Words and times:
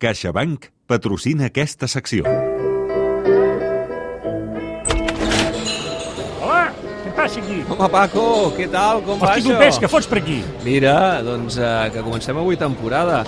CaixaBank 0.00 0.64
patrocina 0.88 1.50
aquesta 1.50 1.86
secció. 1.92 2.24
Hola, 6.40 6.62
què 7.04 7.12
passa 7.18 7.42
aquí? 7.42 7.58
Home, 7.68 7.88
Paco, 7.92 8.24
què 8.56 8.66
tal? 8.72 9.02
Com 9.04 9.20
va 9.20 9.34
Hosti, 9.34 9.42
això? 9.44 9.52
Clopés, 9.58 9.78
que 9.82 9.90
fots 9.92 10.08
per 10.10 10.22
aquí? 10.22 10.38
Mira, 10.64 10.94
doncs 11.26 11.58
eh, 11.60 11.68
que 11.92 12.00
comencem 12.06 12.40
avui 12.40 12.56
temporada. 12.60 13.20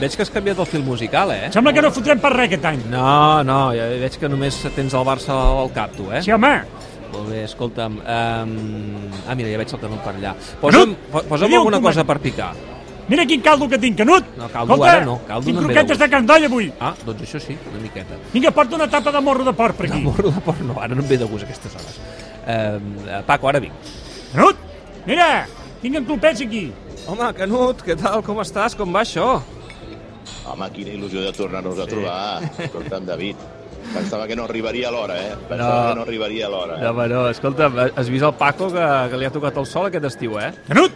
Veig 0.00 0.18
que 0.18 0.26
has 0.26 0.32
canviat 0.34 0.58
el 0.64 0.68
fil 0.72 0.82
musical, 0.86 1.30
eh? 1.36 1.52
Sembla 1.54 1.72
que 1.76 1.86
no 1.86 1.94
fotrem 1.94 2.18
per 2.22 2.34
res 2.34 2.50
aquest 2.50 2.66
any. 2.74 2.82
No, 2.90 3.44
no, 3.46 3.60
ja 3.78 3.86
veig 4.02 4.18
que 4.18 4.30
només 4.32 4.58
tens 4.74 4.98
el 4.98 5.06
Barça 5.06 5.36
al 5.62 5.70
cap, 5.78 5.94
tu, 5.96 6.10
eh? 6.10 6.24
Sí, 6.26 6.34
home, 6.34 6.56
Molt 7.06 7.30
bé, 7.30 7.44
escolta'm. 7.46 8.00
Um... 8.02 8.56
Ah, 9.30 9.36
mira, 9.38 9.48
ja 9.48 9.60
veig 9.62 9.70
el 9.72 9.78
Canut 9.80 10.02
per 10.04 10.16
allà. 10.18 10.34
Posa'm, 10.60 10.96
po- 11.12 11.22
posa'm 11.30 11.54
alguna 11.54 11.78
cosa 11.80 12.02
per 12.04 12.18
picar. 12.20 12.50
Mira 13.08 13.24
quin 13.26 13.40
caldo 13.40 13.68
que 13.68 13.78
tinc, 13.78 13.96
Canut. 13.98 14.24
No, 14.36 14.48
caldo 14.48 14.82
ara 14.84 15.04
no, 15.04 15.18
caldo 15.26 15.44
tinc 15.46 15.56
no 15.60 15.62
de 15.62 15.72
croquetes 15.74 15.98
de 15.98 16.04
gust. 16.04 16.12
Can 16.12 16.26
Doll 16.26 16.44
avui. 16.48 16.72
Ah, 16.80 16.94
doncs 17.04 17.22
això 17.22 17.40
sí, 17.40 17.56
una 17.70 17.80
miqueta. 17.82 18.16
Vinga, 18.32 18.50
porta 18.50 18.76
una 18.76 18.88
tapa 18.90 19.12
de 19.12 19.20
morro 19.20 19.44
de 19.44 19.52
porc 19.52 19.76
per 19.76 19.86
De 19.88 19.92
aquí. 19.94 20.02
morro 20.02 20.30
de 20.30 20.40
porc 20.40 20.60
no, 20.60 20.80
ara 20.80 20.94
no 20.94 21.02
em 21.02 21.08
ve 21.08 21.18
de 21.18 21.24
gust 21.24 21.44
a 21.44 21.46
aquestes 21.46 21.74
hores. 21.74 22.00
Um, 22.46 23.22
Paco, 23.26 23.48
ara 23.48 23.60
vinc. 23.60 23.72
Canut, 24.32 24.56
mira, 25.06 25.46
tinc 25.82 25.96
en 25.96 26.04
Clopés 26.04 26.40
aquí. 26.40 26.72
Home, 27.06 27.32
Canut, 27.34 27.82
què 27.86 27.96
tal? 27.96 28.22
Com 28.26 28.38
estàs? 28.42 28.74
Com 28.76 28.92
va 28.94 29.02
això? 29.02 29.40
Home, 30.46 30.68
quina 30.74 30.90
il·lusió 30.94 31.22
de 31.22 31.32
tornar-nos 31.34 31.78
a 31.78 31.86
trobar. 31.86 32.42
Escolta'm, 32.66 33.04
David, 33.06 33.36
pensava 33.94 34.26
que 34.26 34.36
no 34.38 34.44
arribaria 34.44 34.88
a 34.88 34.92
l'hora, 34.94 35.16
eh? 35.18 35.34
Pensava 35.48 35.82
No. 35.84 35.88
que 35.90 35.94
no 35.96 36.02
arribaria 36.02 36.46
a 36.46 36.50
l'hora. 36.50 36.76
No, 36.78 36.84
Eh? 36.86 36.90
home, 36.90 37.08
no, 37.08 37.28
escolta'm, 37.30 37.78
has 37.96 38.08
vist 38.10 38.24
el 38.24 38.34
Paco 38.34 38.70
que, 38.72 38.86
que 39.10 39.16
li 39.18 39.24
ha 39.26 39.30
tocat 39.30 39.56
el 39.58 39.66
sol 39.66 39.86
aquest 39.86 40.04
estiu, 40.04 40.38
eh? 40.40 40.52
Canut, 40.68 40.92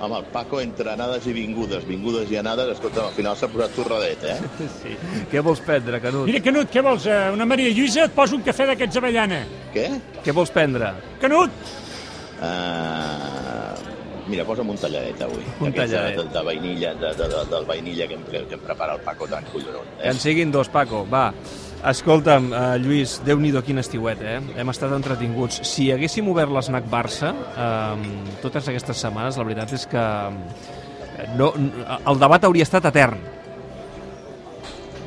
Home, 0.00 0.16
el 0.16 0.24
Paco, 0.32 0.60
entre 0.62 0.90
anades 0.94 1.26
i 1.28 1.32
vingudes, 1.36 1.84
vingudes 1.84 2.30
i 2.32 2.38
anades, 2.40 2.70
escolta'm, 2.72 3.10
al 3.10 3.12
final 3.12 3.36
s'ha 3.36 3.48
posat 3.52 3.74
torradet, 3.76 4.22
eh? 4.24 4.38
Sí. 4.80 4.94
Què 5.30 5.42
vols 5.44 5.60
prendre, 5.60 6.00
Canut? 6.00 6.24
mira, 6.30 6.40
Canut, 6.46 6.70
què 6.72 6.80
vols? 6.82 7.04
eh, 7.06 7.18
Una 7.34 7.44
Maria 7.44 7.68
Lluïsa? 7.76 8.06
Et 8.08 8.14
poso 8.16 8.38
un 8.38 8.42
cafè 8.46 8.64
d'aquests 8.70 8.96
avellana. 8.96 9.42
Què? 9.74 9.86
Què 10.24 10.32
vols 10.32 10.50
prendre? 10.56 10.94
Canut, 11.20 11.50
Uh, 12.40 13.74
mira, 14.32 14.46
posa'm 14.48 14.70
un 14.72 14.78
talladet 14.80 15.20
avui. 15.26 15.42
Un 15.60 15.74
talladet. 15.76 16.16
De, 16.16 16.24
de, 16.32 16.42
vainilla, 16.46 16.94
de, 16.96 17.10
de, 17.18 17.26
de, 17.28 17.40
del 17.50 17.66
vainilla 17.68 18.06
que 18.08 18.16
em, 18.16 18.22
que 18.30 18.40
em 18.56 18.62
prepara 18.64 18.94
el 18.96 19.02
Paco 19.04 19.26
tan 19.28 19.44
collonut. 19.52 19.84
Que 19.98 20.06
Eh? 20.06 20.10
en 20.14 20.20
siguin 20.22 20.50
dos, 20.54 20.70
Paco, 20.72 21.02
va. 21.10 21.26
Escolta'm, 21.80 22.50
uh, 22.52 22.74
Lluís, 22.76 23.14
déu 23.24 23.38
nhi 23.40 23.54
quin 23.64 23.80
estiuet, 23.80 24.20
eh? 24.20 24.36
Hem 24.60 24.68
estat 24.68 24.92
entretinguts. 24.92 25.62
Si 25.64 25.88
haguéssim 25.92 26.26
obert 26.28 26.52
l'esnac 26.52 26.84
Barça 26.92 27.32
um, 27.32 28.02
totes 28.42 28.68
aquestes 28.68 29.00
setmanes, 29.00 29.38
la 29.40 29.46
veritat 29.48 29.72
és 29.72 29.86
que 29.88 30.02
eh, 30.04 31.28
no, 31.38 31.48
el 31.56 32.20
debat 32.20 32.44
hauria 32.44 32.66
estat 32.68 32.84
etern. 32.90 33.16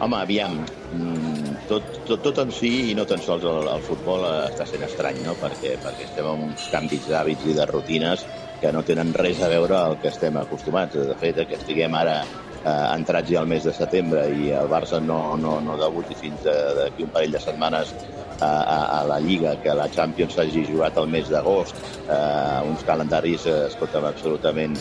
Home, 0.01 0.17
aviam, 0.17 0.57
mm, 0.97 1.53
tot, 1.69 1.85
tot, 2.07 2.23
tot 2.25 2.41
en 2.41 2.49
si 2.51 2.71
i 2.89 2.95
no 2.97 3.05
tan 3.05 3.21
sols 3.21 3.45
el, 3.45 3.69
el 3.69 3.85
futbol 3.85 4.25
eh, 4.25 4.33
està 4.49 4.65
sent 4.65 4.81
estrany, 4.87 5.21
no? 5.27 5.37
Perquè, 5.43 5.75
perquè 5.83 6.07
estem 6.09 6.31
en 6.31 6.47
uns 6.49 6.65
canvis 6.73 7.05
d'hàbits 7.11 7.51
i 7.53 7.55
de 7.59 7.69
rutines 7.69 8.25
que 8.63 8.73
no 8.73 8.81
tenen 8.87 9.13
res 9.13 9.45
a 9.45 9.51
veure 9.51 9.77
al 9.77 9.99
que 10.01 10.09
estem 10.09 10.41
acostumats. 10.41 10.97
De 10.97 11.19
fet, 11.21 11.37
que 11.45 11.61
estiguem 11.61 11.93
ara 12.01 12.23
eh, 12.63 12.95
entrats 12.95 13.29
ja 13.29 13.41
al 13.41 13.49
mes 13.49 13.67
de 13.67 13.73
setembre 13.75 14.25
i 14.31 14.51
el 14.57 14.71
Barça 14.71 15.01
no, 15.03 15.35
no, 15.39 15.59
no 15.63 15.77
debuti 15.81 16.17
fins 16.19 16.43
d'aquí 16.43 17.07
un 17.07 17.13
parell 17.13 17.35
de 17.35 17.43
setmanes 17.43 17.93
a, 18.39 18.47
a, 18.47 18.79
a 18.99 19.03
la 19.07 19.19
Lliga, 19.19 19.55
que 19.63 19.75
la 19.77 19.89
Champions 19.91 20.35
s'hagi 20.37 20.65
jugat 20.69 20.97
al 20.97 21.07
mes 21.11 21.29
d'agost, 21.31 21.77
eh, 22.07 22.59
uns 22.69 22.83
calendaris, 22.87 23.47
eh, 23.47 23.61
escolta'm, 23.69 24.09
absolutament 24.09 24.79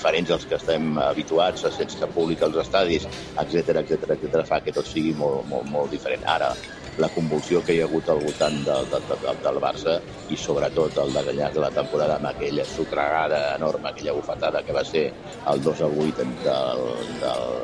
diferents 0.00 0.30
als 0.32 0.46
que 0.48 0.56
estem 0.56 0.96
habituats, 0.96 1.66
sense 1.76 2.06
públic 2.14 2.40
als 2.42 2.56
estadis, 2.62 3.04
etc 3.42 3.82
etc 3.82 4.14
etc 4.16 4.44
fa 4.48 4.60
que 4.64 4.72
tot 4.72 4.86
sigui 4.88 5.12
molt, 5.18 5.44
molt, 5.50 5.68
molt 5.68 5.92
diferent. 5.92 6.24
Ara, 6.24 6.54
la 7.00 7.10
convulsió 7.12 7.60
que 7.64 7.76
hi 7.76 7.82
ha 7.82 7.88
hagut 7.88 8.08
al 8.08 8.22
voltant 8.24 8.56
del, 8.64 8.88
del, 8.92 9.04
del, 9.10 9.42
del 9.44 9.60
Barça 9.60 9.98
i 10.32 10.38
sobretot 10.40 10.96
el 11.04 11.12
desenllaç 11.18 11.54
de 11.56 11.64
la 11.66 11.70
temporada 11.76 12.16
amb 12.16 12.30
aquella 12.32 12.64
sotregada 12.64 13.42
enorme, 13.58 13.92
aquella 13.92 14.16
bufetada 14.16 14.64
que 14.64 14.76
va 14.76 14.84
ser 14.88 15.06
el 15.52 15.62
2 15.68 15.84
a 15.84 15.90
8 16.08 16.28
del, 16.48 16.86
del, 17.20 17.54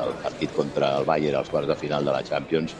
del 0.00 0.16
partit 0.24 0.56
contra 0.56 0.94
el 0.98 1.08
Bayern 1.08 1.42
als 1.42 1.52
quarts 1.52 1.68
de 1.68 1.76
final 1.84 2.08
de 2.08 2.16
la 2.16 2.24
Champions, 2.24 2.74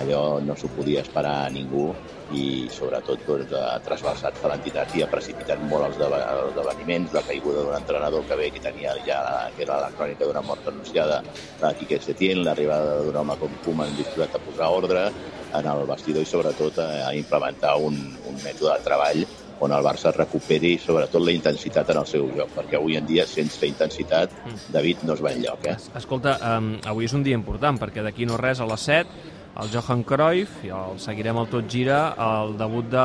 allò 0.00 0.40
no 0.40 0.56
s'ho 0.56 0.70
podia 0.76 1.02
esperar 1.02 1.46
a 1.46 1.50
ningú 1.52 1.90
i 2.32 2.68
sobretot 2.72 3.26
doncs, 3.26 3.52
ha 3.52 3.76
trasbalsat 3.84 4.38
per 4.40 4.52
l'entitat 4.52 4.94
i 4.96 5.02
ha 5.04 5.10
precipitat 5.10 5.60
molt 5.68 5.90
els 5.90 6.00
els 6.06 6.48
esdeveniments, 6.48 7.12
la 7.12 7.24
caiguda 7.26 7.66
d'un 7.66 7.76
entrenador 7.76 8.24
que 8.28 8.38
bé 8.40 8.48
que 8.54 8.62
tenia 8.64 8.94
ja 9.06 9.20
la, 9.26 9.36
que 9.56 9.66
era 9.66 9.80
la 9.82 9.90
crònica 9.92 10.24
d'una 10.24 10.44
mort 10.46 10.66
anunciada 10.68 11.20
de 11.60 11.74
Quique 11.78 12.00
Setién, 12.00 12.42
l'arribada 12.44 13.02
d'un 13.02 13.20
home 13.20 13.36
com 13.40 13.60
Koeman 13.64 13.92
disposat 13.98 14.36
a 14.36 14.42
posar 14.46 14.72
ordre 14.72 15.06
en 15.52 15.68
el 15.68 15.86
vestidor 15.86 16.24
i 16.24 16.32
sobretot 16.32 16.80
a, 16.80 16.88
a 17.08 17.14
implementar 17.14 17.76
un, 17.76 17.98
un 18.28 18.42
mètode 18.44 18.78
de 18.78 18.88
treball 18.88 19.24
on 19.62 19.70
el 19.70 19.84
Barça 19.84 20.10
recuperi 20.14 20.72
sobretot 20.82 21.22
la 21.22 21.34
intensitat 21.36 21.92
en 21.92 22.00
el 22.00 22.08
seu 22.10 22.26
joc, 22.34 22.50
perquè 22.56 22.78
avui 22.80 22.96
en 22.98 23.06
dia 23.06 23.26
sense 23.30 23.68
intensitat 23.68 24.32
David 24.74 25.04
no 25.06 25.14
es 25.14 25.22
va 25.22 25.34
enlloc, 25.36 25.68
eh? 25.70 25.76
Escolta, 26.00 26.34
um, 26.56 26.74
avui 26.88 27.06
és 27.06 27.14
un 27.14 27.22
dia 27.22 27.38
important 27.38 27.78
perquè 27.78 28.02
d'aquí 28.02 28.26
no 28.26 28.40
res 28.40 28.60
a 28.60 28.66
les 28.66 28.88
7 28.90 29.31
el 29.60 29.68
Johan 29.68 30.02
Cruyff, 30.08 30.62
i 30.64 30.70
el 30.72 30.96
seguirem 31.02 31.36
el 31.42 31.48
Tot 31.52 31.66
Gira, 31.68 32.14
el 32.16 32.54
debut 32.56 32.86
de, 32.88 33.02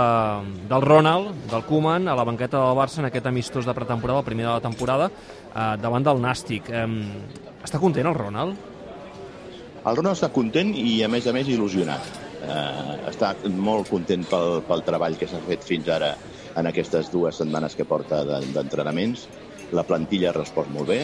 del 0.70 0.82
Ronald, 0.86 1.34
del 1.52 1.66
Koeman, 1.68 2.08
a 2.08 2.16
la 2.16 2.24
banqueta 2.24 2.62
del 2.64 2.78
Barça 2.78 3.02
en 3.04 3.10
aquest 3.10 3.28
amistós 3.28 3.68
de 3.68 3.74
pretemporada, 3.76 4.22
el 4.24 4.26
primer 4.30 4.46
de 4.46 4.54
la 4.54 4.64
temporada, 4.64 5.10
eh, 5.12 5.76
davant 5.84 6.06
del 6.08 6.22
Nàstic. 6.24 6.70
Um, 6.72 6.96
està 7.68 7.82
content 7.84 8.08
el 8.08 8.16
Ronald? 8.16 8.56
El 9.84 9.96
Ronald 10.00 10.16
està 10.16 10.32
content 10.32 10.72
i, 10.76 11.02
a 11.04 11.12
més 11.12 11.28
a 11.28 11.34
més, 11.36 11.48
il·lusionat. 11.52 12.08
Eh, 12.48 12.98
està 13.12 13.34
molt 13.52 13.90
content 13.92 14.24
pel, 14.30 14.62
pel 14.68 14.84
treball 14.88 15.18
que 15.20 15.28
s'ha 15.28 15.40
fet 15.48 15.64
fins 15.68 15.88
ara 15.92 16.14
en 16.58 16.68
aquestes 16.70 17.12
dues 17.12 17.36
setmanes 17.42 17.76
que 17.76 17.86
porta 17.86 18.24
de- 18.26 18.46
d'entrenaments. 18.56 19.28
La 19.76 19.84
plantilla 19.84 20.30
ha 20.32 20.38
respost 20.38 20.72
molt 20.72 20.88
bé, 20.88 21.02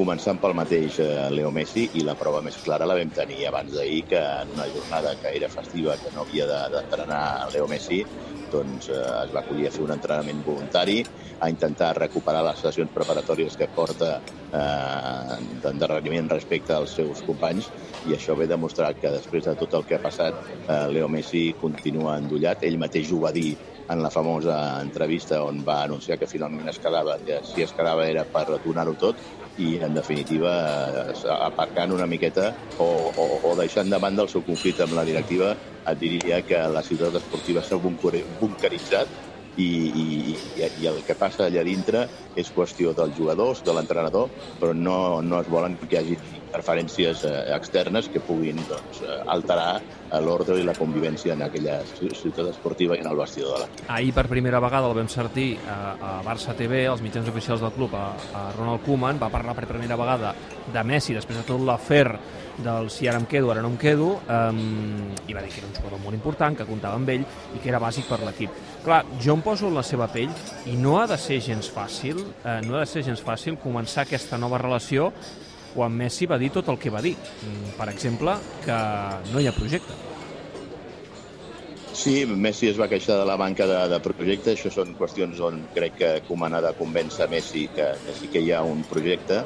començant 0.00 0.40
pel 0.40 0.54
mateix 0.56 0.98
eh, 1.04 1.28
Leo 1.34 1.50
Messi, 1.52 1.86
i 2.00 2.04
la 2.06 2.16
prova 2.20 2.40
més 2.46 2.56
clara 2.64 2.88
la 2.88 2.96
vam 2.98 3.12
tenir 3.20 3.42
abans 3.50 3.74
d'ahir, 3.76 4.02
que 4.10 4.20
en 4.44 4.54
una 4.56 4.68
jornada 4.74 5.14
que 5.20 5.32
era 5.36 5.48
festiva, 5.52 5.98
que 6.00 6.12
no 6.14 6.24
havia 6.24 6.46
de- 6.48 6.66
d'entrenar 6.74 7.22
Leo 7.52 7.68
Messi, 7.68 8.00
doncs 8.50 8.88
eh, 8.90 8.98
es 9.26 9.32
va 9.34 9.42
acollir 9.44 9.68
a 9.68 9.74
fer 9.74 9.84
un 9.84 9.92
entrenament 9.94 10.40
voluntari, 10.46 10.98
a 11.40 11.50
intentar 11.52 11.92
recuperar 11.98 12.42
les 12.48 12.60
sessions 12.66 12.90
preparatòries 12.96 13.56
que 13.56 13.68
porta 13.80 14.10
eh, 14.52 15.36
d'endarreriment 15.62 16.30
respecte 16.32 16.74
als 16.74 16.96
seus 16.98 17.22
companys 17.26 17.70
i 18.08 18.14
això 18.16 18.34
ve 18.36 18.48
demostrar 18.50 18.94
que 18.98 19.12
després 19.14 19.44
de 19.46 19.54
tot 19.60 19.76
el 19.78 19.84
que 19.88 19.96
ha 19.98 20.02
passat 20.02 20.40
eh, 20.66 20.86
Leo 20.92 21.08
Messi 21.08 21.44
continua 21.60 22.16
endollat, 22.20 22.64
ell 22.66 22.80
mateix 22.80 23.12
ho 23.12 23.20
va 23.26 23.32
dir 23.36 23.52
en 23.90 24.02
la 24.04 24.10
famosa 24.14 24.56
entrevista 24.82 25.42
on 25.44 25.62
va 25.66 25.80
anunciar 25.84 26.18
que 26.18 26.28
finalment 26.30 26.68
es 26.70 26.78
quedava, 26.78 27.18
que 27.26 27.40
si 27.44 27.62
es 27.64 27.72
quedava 27.74 28.06
era 28.08 28.24
per 28.24 28.46
donar-ho 28.62 28.94
tot 28.98 29.22
i 29.60 29.76
en 29.84 29.94
definitiva 29.94 30.52
aparcant 31.46 31.92
una 31.92 32.06
miqueta 32.08 32.50
o, 32.78 32.88
o, 33.12 33.26
o 33.50 33.56
deixant 33.58 33.90
de 33.92 33.98
banda 34.02 34.24
el 34.26 34.32
seu 34.32 34.44
conflicte 34.46 34.86
amb 34.86 34.96
la 34.98 35.04
directiva 35.08 35.52
et 35.90 36.00
diria 36.00 36.40
que 36.46 36.60
la 36.72 36.84
ciutat 36.86 37.18
esportiva 37.20 37.64
s'ha 37.64 37.78
bunkeritzat 37.80 39.18
i, 39.56 39.66
i, 39.66 40.36
i 40.80 40.88
el 40.88 41.00
que 41.06 41.16
passa 41.18 41.46
allà 41.46 41.64
dintre 41.66 42.06
és 42.38 42.50
qüestió 42.54 42.94
dels 42.96 43.16
jugadors, 43.18 43.64
de 43.66 43.74
l'entrenador, 43.74 44.30
però 44.60 44.72
no, 44.76 45.20
no 45.22 45.40
es 45.40 45.50
volen 45.50 45.76
que 45.82 45.90
hi 45.96 46.00
hagi 46.00 46.18
interferències 46.50 47.22
eh, 47.24 47.54
externes 47.54 48.08
que 48.10 48.20
puguin 48.20 48.58
doncs, 48.68 49.00
eh, 49.06 49.20
alterar 49.30 49.78
eh, 49.80 50.20
l'ordre 50.20 50.58
i 50.58 50.64
la 50.66 50.74
convivència 50.74 51.34
en 51.36 51.44
aquella 51.46 51.78
ci- 51.94 52.10
ciutat 52.18 52.50
esportiva 52.50 52.96
i 52.98 53.04
en 53.04 53.06
el 53.10 53.16
vestidor 53.16 53.54
de 53.54 53.62
l'equip. 53.64 53.86
Ahir 53.94 54.12
per 54.16 54.26
primera 54.28 54.60
vegada 54.60 54.90
el 54.90 54.96
vam 54.98 55.08
sentir 55.08 55.52
a, 55.70 55.78
a 55.94 56.12
Barça 56.26 56.54
TV, 56.58 56.84
als 56.90 57.02
mitjans 57.04 57.28
oficials 57.30 57.62
del 57.62 57.72
club, 57.76 57.94
a, 57.94 58.10
a 58.34 58.44
Ronald 58.58 58.82
Koeman, 58.84 59.20
va 59.22 59.30
parlar 59.30 59.54
per 59.54 59.68
primera 59.70 59.96
vegada 59.96 60.34
de 60.70 60.84
Messi 60.84 61.14
després 61.16 61.38
de 61.38 61.46
tot 61.46 61.62
l'afer 61.62 62.04
del 62.60 62.90
si 62.92 63.06
ara 63.08 63.16
em 63.16 63.24
quedo, 63.30 63.48
ara 63.54 63.62
no 63.64 63.70
em 63.72 63.76
quedo, 63.80 64.10
um, 64.28 65.14
i 65.30 65.32
va 65.32 65.40
dir 65.40 65.48
que 65.54 65.62
era 65.62 65.68
un 65.70 65.76
jugador 65.78 66.00
molt 66.02 66.16
important, 66.18 66.58
que 66.58 66.66
comptava 66.68 66.98
amb 66.98 67.08
ell 67.08 67.22
i 67.54 67.60
que 67.62 67.70
era 67.70 67.80
bàsic 67.80 68.04
per 68.10 68.18
l'equip. 68.26 68.50
Clar, 68.84 69.04
jo 69.22 69.32
em 69.38 69.40
poso 69.44 69.68
en 69.70 69.78
la 69.78 69.84
seva 69.86 70.10
pell 70.12 70.28
i 70.68 70.74
no 70.76 70.98
ha 71.00 71.06
de 71.08 71.16
ser 71.20 71.38
gens 71.40 71.70
fàcil, 71.72 72.20
eh, 72.44 72.58
no 72.66 72.76
ha 72.76 72.82
de 72.82 72.90
ser 72.90 73.04
gens 73.06 73.22
fàcil 73.24 73.56
començar 73.62 74.04
aquesta 74.04 74.36
nova 74.38 74.58
relació 74.60 75.08
quan 75.74 75.96
Messi 75.96 76.28
va 76.30 76.38
dir 76.38 76.50
tot 76.54 76.68
el 76.68 76.78
que 76.78 76.92
va 76.92 77.02
dir. 77.02 77.16
Mm, 77.16 77.74
Per 77.78 77.88
exemple, 77.88 78.36
que 78.64 78.78
no 79.32 79.40
hi 79.40 79.46
ha 79.46 79.56
projecte. 79.56 79.98
Sí, 81.92 82.24
Messi 82.24 82.68
es 82.70 82.78
va 82.80 82.86
queixar 82.88 83.18
de 83.18 83.24
la 83.26 83.36
manca 83.36 83.66
de, 83.66 83.80
de 83.90 83.98
projecte. 84.00 84.54
Això 84.54 84.70
són 84.72 84.94
qüestions 84.96 85.40
on 85.44 85.58
crec 85.74 85.98
que 85.98 86.10
Koeman 86.28 86.54
ha 86.56 86.62
de 86.64 86.70
convèncer 86.78 87.26
Messi 87.28 87.66
que, 87.74 87.90
que 88.04 88.14
sí 88.16 88.30
que 88.32 88.40
hi 88.40 88.52
ha 88.54 88.62
un 88.64 88.84
projecte 88.88 89.42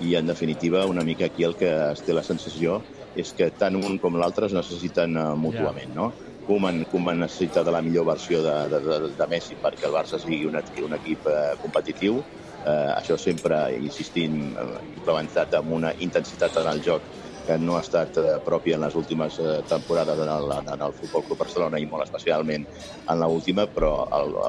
i, 0.00 0.14
en 0.14 0.28
definitiva, 0.28 0.84
una 0.86 1.02
mica 1.02 1.26
aquí 1.26 1.46
el 1.48 1.56
que 1.56 1.72
es 1.90 2.04
té 2.06 2.14
la 2.14 2.22
sensació 2.22 2.82
és 3.16 3.32
que 3.32 3.48
tant 3.58 3.78
un 3.80 3.96
com 3.98 4.18
l'altre 4.20 4.46
es 4.46 4.54
necessiten 4.54 5.16
uh, 5.16 5.30
mútuament, 5.40 5.94
no? 5.96 6.10
Koeman, 6.46 6.84
Koeman 6.92 7.24
necessita 7.24 7.64
de 7.66 7.72
la 7.74 7.80
millor 7.82 8.06
versió 8.12 8.42
de, 8.44 8.54
de, 8.70 8.80
de, 8.84 8.98
de 9.16 9.26
Messi 9.32 9.56
perquè 9.62 9.88
el 9.88 9.96
Barça 9.96 10.20
sigui 10.22 10.44
un, 10.46 10.60
un 10.86 10.94
equip 11.00 11.26
eh, 11.26 11.56
competitiu. 11.62 12.20
Eh, 12.66 12.90
això 12.96 13.16
sempre, 13.20 13.60
insistint, 13.78 14.36
eh, 14.58 14.66
implementat 14.96 15.54
amb 15.58 15.72
una 15.78 15.94
intensitat 16.02 16.58
en 16.62 16.68
el 16.74 16.82
joc 16.84 17.06
que 17.46 17.56
no 17.62 17.76
ha 17.78 17.82
estat 17.84 18.18
eh, 18.18 18.36
propi 18.44 18.74
en 18.74 18.82
les 18.82 18.94
últimes 18.98 19.38
eh, 19.38 19.60
temporades 19.70 20.18
en 20.18 20.30
el, 20.34 20.52
en 20.74 20.82
el 20.88 20.94
Futbol 21.00 21.24
Club 21.28 21.44
Barcelona 21.44 21.78
i 21.78 21.86
molt 21.86 22.08
especialment 22.08 22.66
en 23.06 23.20
l'última, 23.22 23.68
però 23.70 23.92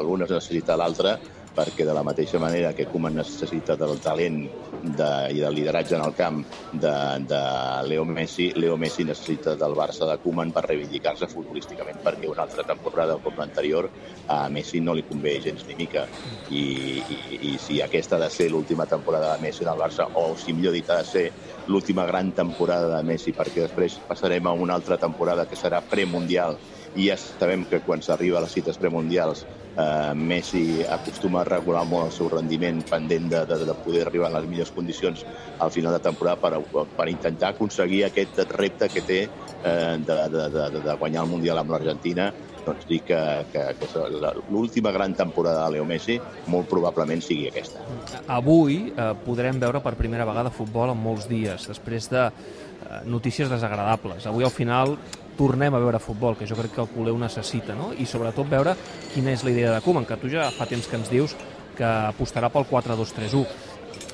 l'un 0.02 0.26
es 0.26 0.34
necessita 0.34 0.78
l'altre 0.80 1.18
perquè 1.58 1.86
de 1.88 1.94
la 1.98 2.04
mateixa 2.06 2.38
manera 2.38 2.74
que 2.78 2.86
Koeman 2.86 3.16
necessita 3.18 3.76
del 3.80 3.98
talent 4.04 4.44
de, 4.84 5.10
i 5.34 5.42
del 5.42 5.56
lideratge 5.58 5.96
en 5.98 6.04
el 6.06 6.14
camp 6.14 6.44
de, 6.72 6.94
de 7.26 7.42
Leo 7.90 8.06
Messi, 8.06 8.52
Leo 8.56 8.78
Messi 8.78 9.06
necessita 9.08 9.56
del 9.58 9.74
Barça 9.78 10.06
de 10.10 10.20
Koeman 10.22 10.54
per 10.54 10.68
reivindicar-se 10.68 11.30
futbolísticament, 11.32 11.98
perquè 12.06 12.30
una 12.30 12.46
altra 12.46 12.66
temporada 12.68 13.18
com 13.24 13.42
l'anterior 13.42 13.90
a 14.30 14.44
Messi 14.54 14.84
no 14.86 14.94
li 14.94 15.06
convé 15.10 15.38
gens 15.42 15.66
ni 15.68 15.80
mica. 15.82 16.06
I, 16.54 16.64
i, 17.02 17.42
i 17.52 17.58
si 17.62 17.82
aquesta 17.82 18.18
ha 18.18 18.26
de 18.28 18.32
ser 18.34 18.52
l'última 18.54 18.86
temporada 18.86 19.34
de 19.34 19.48
Messi 19.48 19.66
en 19.66 19.74
el 19.74 19.82
Barça, 19.82 20.08
o 20.14 20.30
si 20.38 20.54
millor 20.54 20.78
dit 20.78 20.90
ha 20.94 21.02
de 21.02 21.10
ser 21.10 21.28
l'última 21.68 22.06
gran 22.06 22.32
temporada 22.38 22.94
de 22.96 23.04
Messi, 23.08 23.34
perquè 23.36 23.66
després 23.66 23.98
passarem 24.08 24.46
a 24.46 24.54
una 24.54 24.78
altra 24.78 25.02
temporada 25.02 25.50
que 25.50 25.58
serà 25.58 25.82
premundial 25.82 26.60
i 26.96 27.10
ja 27.10 27.18
sabem 27.18 27.66
que 27.70 27.82
quan 27.86 28.02
s'arriba 28.02 28.40
a 28.40 28.46
les 28.46 28.56
cites 28.58 28.80
premundials 28.82 29.46
eh, 29.78 30.14
Messi 30.16 30.84
acostuma 30.90 31.42
a 31.42 31.48
regular 31.48 31.84
molt 31.86 32.10
el 32.10 32.16
seu 32.16 32.32
rendiment 32.34 32.82
pendent 32.90 33.30
de, 33.34 33.44
de, 33.50 33.60
de 33.70 33.78
poder 33.86 34.08
arribar 34.08 34.32
a 34.32 34.40
les 34.40 34.50
millors 34.50 34.74
condicions 34.76 35.26
al 35.60 35.72
final 35.72 35.94
de 35.98 36.02
temporada 36.04 36.38
per, 36.42 36.86
per 36.98 37.10
intentar 37.12 37.54
aconseguir 37.54 38.06
aquest 38.08 38.42
repte 38.56 38.90
que 38.94 39.06
té 39.06 39.22
eh, 39.28 39.96
de, 39.98 40.20
de, 40.34 40.50
de, 40.54 40.70
de 40.86 41.00
guanyar 41.00 41.26
el 41.26 41.34
Mundial 41.36 41.64
amb 41.64 41.76
l'Argentina 41.76 42.32
doncs 42.68 42.88
dir 42.88 43.00
que, 43.08 43.20
que, 43.54 43.62
que 43.80 44.06
l'última 44.52 44.92
gran 44.92 45.14
temporada 45.16 45.66
de 45.66 45.78
Leo 45.78 45.86
Messi 45.88 46.18
molt 46.52 46.68
probablement 46.68 47.24
sigui 47.24 47.48
aquesta. 47.48 47.84
Avui 48.28 48.90
eh, 48.92 49.14
podrem 49.24 49.62
veure 49.62 49.82
per 49.84 49.96
primera 50.00 50.28
vegada 50.28 50.54
futbol 50.54 50.92
en 50.92 51.00
molts 51.00 51.30
dies, 51.32 51.70
després 51.72 52.10
de 52.12 52.26
eh, 52.28 53.00
notícies 53.08 53.52
desagradables. 53.54 54.28
Avui 54.28 54.48
al 54.48 54.54
final 54.54 54.98
tornem 55.38 55.76
a 55.76 55.82
veure 55.82 56.02
futbol, 56.02 56.36
que 56.38 56.48
jo 56.50 56.58
crec 56.58 56.74
que 56.76 56.84
el 56.84 57.10
ho 57.12 57.18
necessita, 57.22 57.76
no? 57.76 57.92
i 57.94 58.06
sobretot 58.06 58.50
veure 58.50 58.76
quina 59.14 59.32
és 59.32 59.46
la 59.46 59.54
idea 59.54 59.74
de 59.76 59.82
Koeman, 59.86 60.06
que 60.06 60.18
tu 60.18 60.32
ja 60.34 60.50
fa 60.52 60.66
temps 60.66 60.88
que 60.88 60.98
ens 60.98 61.14
dius 61.14 61.36
que 61.78 61.86
apostarà 61.86 62.50
pel 62.50 62.66
4-2-3-1. 62.66 63.46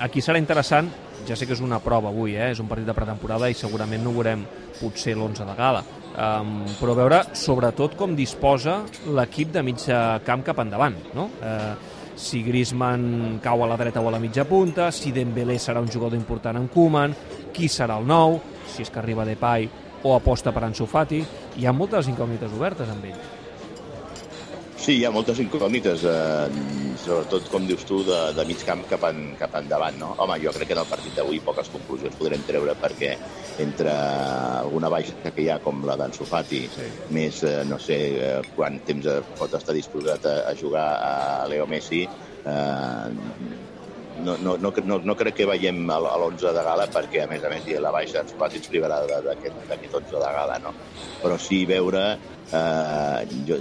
Aquí 0.04 0.20
serà 0.20 0.38
interessant, 0.38 0.90
ja 1.24 1.36
sé 1.36 1.46
que 1.46 1.54
és 1.56 1.62
una 1.64 1.80
prova 1.80 2.10
avui, 2.10 2.36
eh? 2.36 2.50
és 2.52 2.60
un 2.60 2.68
partit 2.68 2.86
de 2.86 2.96
pretemporada 2.96 3.48
i 3.48 3.56
segurament 3.56 4.02
no 4.04 4.12
veurem 4.12 4.44
potser 4.76 5.14
l'11 5.14 5.46
de 5.48 5.56
gala, 5.56 5.82
um, 6.12 6.56
però 6.80 6.96
veure 6.98 7.20
sobretot 7.38 7.96
com 7.96 8.16
disposa 8.18 8.82
l'equip 9.06 9.54
de 9.54 9.62
mitja 9.64 10.00
camp 10.26 10.44
cap 10.44 10.60
endavant. 10.64 10.98
No? 11.16 11.30
Eh, 11.40 11.92
si 12.14 12.44
Griezmann 12.46 13.40
cau 13.42 13.64
a 13.64 13.68
la 13.70 13.78
dreta 13.78 14.02
o 14.02 14.08
a 14.08 14.12
la 14.14 14.20
mitja 14.22 14.44
punta, 14.46 14.90
si 14.94 15.10
Dembélé 15.12 15.56
serà 15.58 15.80
un 15.82 15.90
jugador 15.90 16.18
important 16.18 16.58
en 16.60 16.68
Koeman, 16.70 17.14
qui 17.54 17.70
serà 17.70 17.98
el 17.98 18.06
nou, 18.06 18.38
si 18.70 18.84
és 18.84 18.90
que 18.90 19.00
arriba 19.00 19.26
Depay 19.26 19.66
o 20.04 20.14
aposta 20.14 20.52
per 20.52 20.68
Ansu 20.68 20.86
Fati. 20.86 21.24
Hi 21.56 21.66
ha 21.66 21.72
moltes 21.72 22.12
incògnites 22.12 22.52
obertes 22.52 22.92
amb 22.92 23.08
ell. 23.08 23.24
Sí, 24.84 24.98
hi 24.98 25.04
ha 25.08 25.10
moltes 25.10 25.38
incògnites, 25.40 26.02
eh, 26.04 26.56
sobretot, 27.00 27.46
com 27.48 27.64
dius 27.64 27.86
tu, 27.88 28.02
de, 28.04 28.18
de 28.36 28.44
mig 28.44 28.60
camp 28.68 28.82
cap, 28.90 29.06
en, 29.08 29.30
cap 29.40 29.54
endavant. 29.56 29.96
No? 29.96 30.10
Home, 30.20 30.36
jo 30.42 30.52
crec 30.52 30.68
que 30.68 30.76
en 30.76 30.82
el 30.82 30.90
partit 30.90 31.16
d'avui 31.16 31.40
poques 31.46 31.70
conclusions 31.72 32.18
podrem 32.20 32.44
treure 32.44 32.74
perquè 32.82 33.14
entre 33.64 33.94
alguna 33.94 34.92
baixa 34.92 35.16
que 35.24 35.40
hi 35.40 35.48
ha 35.48 35.56
com 35.64 35.80
la 35.88 35.96
d'Ansu 35.96 36.28
Fati, 36.28 36.60
sí. 36.74 36.90
més 37.16 37.40
eh, 37.48 37.62
no 37.64 37.80
sé 37.80 37.98
eh, 38.12 38.34
quant 38.58 38.76
temps 38.84 39.08
pot 39.40 39.56
estar 39.56 39.72
disposat 39.72 40.28
a, 40.28 40.36
a 40.50 40.56
jugar 40.58 40.88
a 41.00 41.14
Leo 41.48 41.64
Messi, 41.70 42.04
eh, 42.04 43.72
no, 44.22 44.36
no, 44.38 44.56
no, 44.58 44.98
no, 45.02 45.16
crec 45.18 45.40
que 45.40 45.48
veiem 45.48 45.82
a 45.90 45.98
l'11 45.98 46.52
de 46.54 46.64
gala 46.68 46.86
perquè, 46.92 47.24
a 47.24 47.30
més 47.30 47.44
a 47.44 47.50
més, 47.52 47.66
la 47.82 47.92
baixa 47.94 48.22
ens, 48.22 48.36
quasi 48.38 48.60
ens 48.60 48.70
privarà 48.70 49.00
d'aquest 49.26 49.98
11 50.00 50.14
de 50.14 50.30
gala, 50.38 50.60
no? 50.62 50.74
Però 51.22 51.40
sí 51.40 51.64
veure... 51.68 52.06
Eh, 52.54 53.20
jo, 53.48 53.56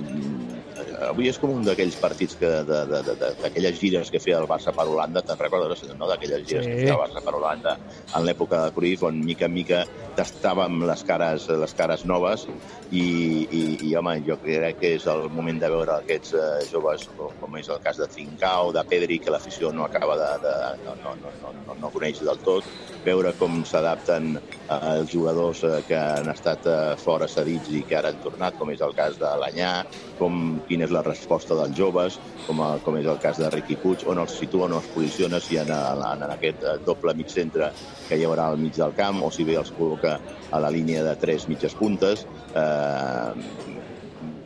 avui 1.10 1.30
és 1.31 1.40
com 1.42 1.54
un 1.56 1.66
d'aquells 1.66 1.98
partits 2.01 2.38
que 2.40 2.51
d'aquelles 2.68 3.80
gires 3.80 4.12
que 4.13 4.22
feia 4.24 4.40
el 4.42 4.48
Barça 4.50 4.74
per 4.75 4.88
Holanda, 4.90 5.24
te'n 5.25 5.40
recordes, 5.40 5.84
no?, 5.94 6.07
d'aquelles 6.10 6.45
gires 6.48 6.66
sí. 6.66 6.72
que 6.72 6.80
feia 6.86 6.95
el 6.98 7.01
Barça 7.01 7.24
per 7.25 7.36
Holanda 7.38 7.78
en 8.13 8.25
l'època 8.28 8.63
de 8.66 8.74
Cruyff, 8.75 9.06
on 9.07 9.22
mica 9.25 9.50
en 9.50 9.56
mica 9.56 9.84
tastàvem 10.18 10.84
les 10.88 11.04
cares, 11.07 11.48
les 11.50 11.74
cares 11.78 12.06
noves 12.06 12.45
i, 12.92 13.04
i, 13.50 13.62
i, 13.88 13.94
home, 13.98 14.16
jo 14.28 14.38
crec 14.42 14.80
que 14.81 14.94
és 15.00 15.07
el 15.10 15.25
moment 15.34 15.60
de 15.62 15.69
veure 15.74 15.95
aquests 15.98 16.36
eh, 16.38 16.50
joves, 16.69 17.07
com 17.40 17.57
és 17.57 17.69
el 17.74 17.81
cas 17.84 17.98
de 17.98 18.07
Trincao, 18.12 18.72
de 18.75 18.84
Pedri, 18.90 19.18
que 19.19 19.34
l'afició 19.34 19.72
no 19.74 19.88
acaba 19.88 20.18
de... 20.19 20.31
de 20.44 20.54
no, 20.84 20.94
no, 21.01 21.16
no, 21.24 21.54
no, 21.66 21.78
no 21.80 21.92
coneix 21.94 22.22
del 22.22 22.42
tot, 22.45 22.68
veure 23.06 23.34
com 23.40 23.63
s'adapten 23.66 24.36
eh, 24.38 24.78
els 24.94 25.12
jugadors 25.13 25.63
eh, 25.66 25.80
que 25.88 25.98
han 25.98 26.30
estat 26.34 26.69
eh, 26.69 26.78
fora 27.01 27.30
cedits 27.30 27.72
i 27.74 27.84
que 27.88 27.98
ara 27.98 28.13
han 28.13 28.22
tornat, 28.25 28.57
com 28.60 28.72
és 28.74 28.84
el 28.86 28.94
cas 28.98 29.18
de 29.22 29.34
l'Anyà, 29.42 29.74
com 30.19 30.60
quina 30.69 30.82
és 30.83 30.94
la 30.94 31.03
resposta 31.06 31.57
dels 31.57 31.75
joves, 31.77 32.19
com, 32.47 32.62
a, 32.63 32.69
com 32.83 32.97
és 33.00 33.07
el 33.09 33.19
cas 33.24 33.39
de 33.41 33.50
Riqui 33.53 33.77
Puig, 33.81 34.06
on 34.09 34.21
els 34.24 34.35
situa, 34.39 34.68
on 34.68 34.77
els 34.80 34.89
posiciona, 34.94 35.39
si 35.44 35.59
en, 35.62 35.71
en, 35.74 36.03
en 36.27 36.35
aquest 36.35 36.63
eh, 36.63 36.77
doble 36.85 37.15
mig 37.18 37.31
centre 37.33 37.71
que 38.07 38.19
hi 38.19 38.27
haurà 38.27 38.50
al 38.51 38.59
mig 38.62 38.75
del 38.77 38.95
camp 38.97 39.24
o 39.24 39.31
si 39.33 39.47
bé 39.47 39.57
els 39.62 39.74
col·loca 39.77 40.18
a 40.51 40.62
la 40.63 40.71
línia 40.74 41.03
de 41.07 41.15
tres 41.21 41.47
mitges 41.51 41.75
puntes. 41.80 42.27
Eh, 42.53 43.81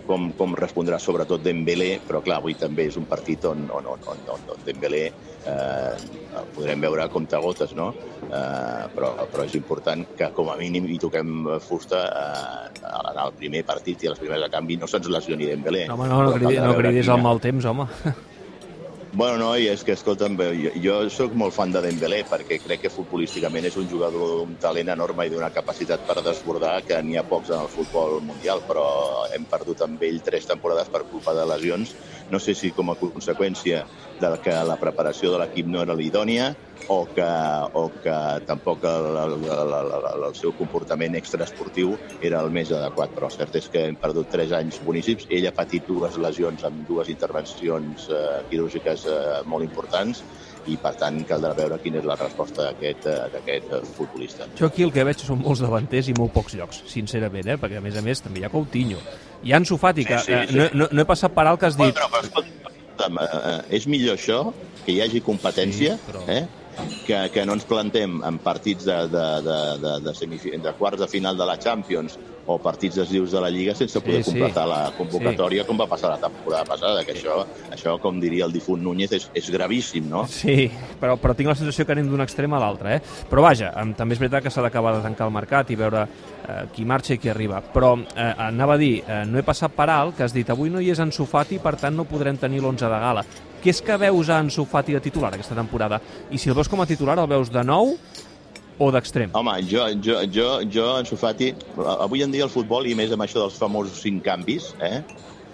com, 0.08 0.30
com 0.38 0.56
respondrà 0.58 1.00
sobretot 1.02 1.44
Dembélé, 1.44 1.98
però 2.08 2.22
clar, 2.26 2.40
avui 2.42 2.56
també 2.58 2.88
és 2.90 2.98
un 3.00 3.08
partit 3.10 3.46
on, 3.50 3.68
on, 3.74 3.90
on, 3.94 4.06
on, 4.14 4.24
on, 4.38 4.64
Dembélé 4.66 5.04
eh, 5.08 6.06
podrem 6.56 6.86
veure 6.88 7.08
comptagotes, 7.14 7.76
no? 7.78 7.92
Eh, 8.28 8.86
però, 8.96 9.14
però 9.32 9.46
és 9.48 9.58
important 9.60 10.06
que 10.18 10.32
com 10.36 10.52
a 10.54 10.58
mínim 10.60 10.88
hi 10.92 11.00
toquem 11.02 11.52
fusta 11.64 12.06
eh, 12.08 12.88
en 12.98 13.22
el 13.26 13.36
primer 13.38 13.66
partit 13.68 14.08
i 14.08 14.12
els 14.14 14.22
primers 14.22 14.44
de 14.46 14.52
canvi 14.54 14.80
no 14.80 14.90
se'ns 14.90 15.12
lesioni 15.12 15.52
Dembélé. 15.52 15.86
No, 15.92 16.00
home, 16.00 16.10
no, 16.12 16.24
no, 16.28 16.34
cridis, 16.40 16.64
no 16.64 16.80
cridis 16.80 17.14
el 17.14 17.24
mal 17.24 17.44
temps, 17.44 17.70
home. 17.70 17.88
Bueno, 19.14 19.38
no, 19.40 19.54
i 19.56 19.70
és 19.72 19.86
que, 19.88 19.94
escolta'm, 19.96 20.36
jo, 20.60 20.72
jo 20.84 20.96
sóc 21.14 21.32
molt 21.40 21.56
fan 21.56 21.72
de 21.72 21.80
Dembélé 21.86 22.20
perquè 22.28 22.58
crec 22.60 22.82
que 22.84 22.92
futbolísticament 22.92 23.66
és 23.70 23.78
un 23.80 23.88
jugador 23.88 24.34
d'un 24.34 24.58
talent 24.62 24.92
enorme 24.92 25.26
i 25.26 25.32
d'una 25.32 25.50
capacitat 25.56 26.04
per 26.06 26.20
desbordar 26.26 26.74
que 26.84 27.00
n'hi 27.02 27.16
ha 27.18 27.24
pocs 27.26 27.54
en 27.54 27.64
el 27.64 27.72
futbol 27.72 28.20
mundial, 28.28 28.62
però 28.68 28.86
hem 29.34 29.48
perdut 29.48 29.86
amb 29.86 30.04
ell 30.04 30.20
tres 30.26 30.50
temporades 30.50 30.92
per 30.92 31.06
culpa 31.08 31.34
de 31.38 31.48
lesions. 31.48 31.96
No 32.30 32.42
sé 32.44 32.54
si 32.54 32.74
com 32.76 32.92
a 32.92 32.98
conseqüència 33.00 33.86
de 34.20 34.34
que 34.44 34.58
la 34.68 34.76
preparació 34.82 35.32
de 35.32 35.40
l'equip 35.40 35.72
no 35.72 35.86
era 35.88 35.96
l'idònia 35.96 36.52
o 36.88 37.06
que, 37.06 37.28
o 37.74 37.90
que 38.04 38.18
tampoc 38.48 38.84
el, 38.88 39.08
el, 39.24 39.36
el, 39.44 40.08
el, 40.28 40.36
seu 40.40 40.54
comportament 40.56 41.18
extraesportiu 41.20 41.96
era 42.22 42.42
el 42.44 42.52
més 42.54 42.72
adequat. 42.72 43.14
Però 43.16 43.30
el 43.30 43.36
cert 43.36 43.58
és 43.60 43.70
que 43.72 43.88
hem 43.90 43.98
perdut 44.00 44.32
tres 44.32 44.54
anys 44.56 44.80
boníssims. 44.86 45.28
Ell 45.30 45.50
ha 45.50 45.56
patit 45.56 45.88
dues 45.88 46.18
lesions 46.22 46.64
amb 46.68 46.84
dues 46.88 47.12
intervencions 47.14 48.08
eh, 48.10 48.28
quirúrgiques 48.52 49.08
eh, 49.12 49.42
molt 49.46 49.68
importants 49.68 50.24
i 50.68 50.76
per 50.82 50.94
tant 51.00 51.20
caldrà 51.28 51.54
veure 51.56 51.78
quina 51.84 52.02
és 52.02 52.08
la 52.08 52.18
resposta 52.20 52.70
d'aquest 52.70 53.08
eh, 53.08 53.82
futbolista. 53.96 54.48
Jo 54.60 54.68
aquí 54.68 54.86
el 54.88 54.94
que 54.96 55.06
veig 55.08 55.24
són 55.24 55.42
molts 55.44 55.64
davanters 55.64 56.12
i 56.12 56.16
molt 56.18 56.34
pocs 56.36 56.58
llocs, 56.60 56.84
sincerament, 56.92 57.54
eh? 57.54 57.58
perquè 57.62 57.80
a 57.80 57.84
més 57.84 57.98
a 58.00 58.04
més 58.06 58.24
també 58.24 58.44
hi 58.44 58.48
ha 58.48 58.52
Coutinho. 58.54 59.00
Hi 59.44 59.54
ha 59.54 59.62
Ansu 59.62 59.80
Fati, 59.80 60.06
que 60.08 60.20
sí, 60.20 60.34
sí, 60.34 60.52
sí. 60.52 60.60
No, 60.60 60.70
no, 60.74 60.90
no 60.92 61.04
he 61.04 61.08
passat 61.08 61.36
per 61.36 61.48
alt 61.48 61.62
que 61.62 61.70
has 61.70 61.80
dit... 61.80 61.94
Bueno, 61.96 62.12
però, 62.14 62.24
escolta'm, 62.28 63.20
eh, 63.24 63.28
eh, 63.54 63.60
és 63.80 63.88
millor 63.92 64.18
això, 64.20 64.42
que 64.84 64.96
hi 64.96 65.02
hagi 65.06 65.24
competència, 65.24 65.98
sí, 66.00 66.10
però... 66.10 66.26
eh? 66.32 66.46
Que, 67.06 67.20
que 67.34 67.46
no 67.46 67.56
ens 67.58 67.68
plantem 67.68 68.20
en 68.26 68.40
partits 68.44 68.88
de, 68.88 68.98
de, 69.12 69.28
de, 69.46 69.60
de, 69.84 69.94
de, 70.08 70.58
de 70.64 70.74
quarts 70.78 71.02
de 71.02 71.08
final 71.08 71.38
de 71.38 71.46
la 71.48 71.58
Champions 71.58 72.18
o 72.48 72.58
partits 72.64 72.96
decisius 72.96 73.32
de 73.32 73.42
la 73.44 73.50
Lliga 73.52 73.76
sense 73.76 74.00
poder 74.00 74.24
sí, 74.24 74.32
completar 74.32 74.64
sí. 74.64 74.70
la 74.72 74.92
convocatòria 74.98 75.64
sí. 75.64 75.68
com 75.68 75.80
va 75.80 75.88
passar 75.92 76.14
la 76.14 76.20
temporada 76.22 76.64
passada, 76.66 77.04
que 77.04 77.14
això, 77.14 77.42
això 77.76 77.98
com 78.02 78.22
diria 78.24 78.48
el 78.48 78.56
difunt 78.56 78.82
Núñez, 78.84 79.12
és, 79.18 79.28
és 79.36 79.50
gravíssim, 79.52 80.08
no? 80.10 80.24
Sí, 80.32 80.70
però, 81.02 81.18
però 81.20 81.36
tinc 81.36 81.52
la 81.52 81.58
sensació 81.60 81.86
que 81.86 81.96
anem 81.96 82.08
d'un 82.08 82.24
extrem 82.24 82.56
a 82.56 82.62
l'altre, 82.64 82.96
eh? 82.96 83.02
Però 83.28 83.44
vaja, 83.44 83.74
també 84.00 84.16
és 84.16 84.24
veritat 84.24 84.48
que 84.48 84.54
s'ha 84.54 84.64
d'acabar 84.64 84.96
de 84.96 85.04
tancar 85.04 85.28
el 85.28 85.36
mercat 85.36 85.74
i 85.76 85.80
veure 85.80 86.06
eh, 86.08 86.64
qui 86.74 86.88
marxa 86.88 87.18
i 87.18 87.20
qui 87.20 87.32
arriba. 87.34 87.60
Però 87.74 87.98
eh, 88.00 88.32
anava 88.48 88.78
a 88.78 88.82
dir, 88.82 89.02
eh, 89.04 89.24
no 89.28 89.42
he 89.42 89.46
passat 89.46 89.76
per 89.76 89.90
alt, 89.92 90.16
que 90.16 90.24
has 90.24 90.36
dit 90.36 90.48
avui 90.50 90.72
no 90.72 90.80
hi 90.80 90.94
és 90.96 91.04
en 91.04 91.12
Sofati, 91.12 91.60
per 91.60 91.76
tant 91.82 92.00
no 92.00 92.08
podrem 92.08 92.40
tenir 92.40 92.64
l'11 92.64 92.88
de 92.88 93.04
gala. 93.04 93.28
Què 93.64 93.74
és 93.74 93.82
que 93.82 93.98
veus 93.98 94.30
a 94.30 94.40
Ansu 94.44 94.68
Fati 94.70 94.94
de 94.94 95.02
titular 95.02 95.34
aquesta 95.34 95.58
temporada? 95.58 96.00
I 96.30 96.38
si 96.38 96.52
el 96.52 96.58
veus 96.58 96.70
com 96.70 96.82
a 96.84 96.90
titular, 96.90 97.18
el 97.18 97.30
veus 97.30 97.50
de 97.54 97.64
nou 97.66 97.96
o 98.78 98.90
d'extrem? 98.94 99.34
Home, 99.34 99.56
jo, 99.70 99.88
jo, 100.04 100.20
jo, 100.34 100.50
jo 100.70 100.92
Ansu 101.00 101.18
Fati, 101.18 101.54
avui 101.98 102.22
en 102.24 102.34
dia 102.34 102.46
el 102.46 102.54
futbol, 102.54 102.86
i 102.86 102.94
més 102.98 103.14
amb 103.14 103.26
això 103.26 103.42
dels 103.42 103.58
famosos 103.58 104.04
cinc 104.06 104.22
canvis, 104.26 104.70
eh? 104.86 105.02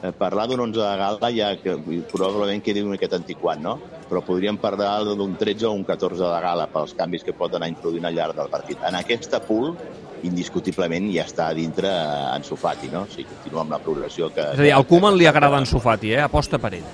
eh 0.04 0.12
parlar 0.20 0.50
d'un 0.52 0.66
11 0.66 0.82
de 0.82 0.96
gala 1.00 1.30
ja 1.32 1.54
que 1.62 1.78
probablement 2.12 2.64
quedi 2.64 2.84
una 2.84 2.98
miqueta 2.98 3.16
antiquat, 3.16 3.62
no? 3.64 3.78
Però 4.10 4.20
podríem 4.28 4.60
parlar 4.60 4.98
d'un 5.08 5.38
13 5.40 5.70
o 5.70 5.72
un 5.78 5.86
14 5.88 6.20
de 6.20 6.42
gala 6.44 6.68
pels 6.74 6.92
canvis 7.00 7.24
que 7.24 7.38
pot 7.38 7.56
anar 7.56 7.72
introduint 7.72 8.10
al 8.10 8.20
llarg 8.20 8.36
del 8.36 8.52
partit. 8.52 8.84
En 8.84 9.00
aquesta 9.00 9.40
pool, 9.48 9.72
indiscutiblement 10.28 11.08
ja 11.16 11.24
està 11.24 11.48
a 11.48 11.56
dintre 11.56 11.88
en 12.36 12.44
Sofati, 12.44 12.92
no? 12.92 13.08
Sigui, 13.08 13.30
continua 13.32 13.64
amb 13.64 13.78
la 13.78 13.82
progressió 13.88 14.28
que... 14.36 14.52
És 14.52 14.60
a 14.60 14.68
dir, 14.68 14.76
al 14.76 14.88
Koeman 14.92 15.16
li 15.16 15.32
agrada 15.32 15.64
en 15.64 15.70
Sofati, 15.70 16.12
eh? 16.18 16.22
Aposta 16.28 16.60
per 16.60 16.76
ell. 16.82 16.92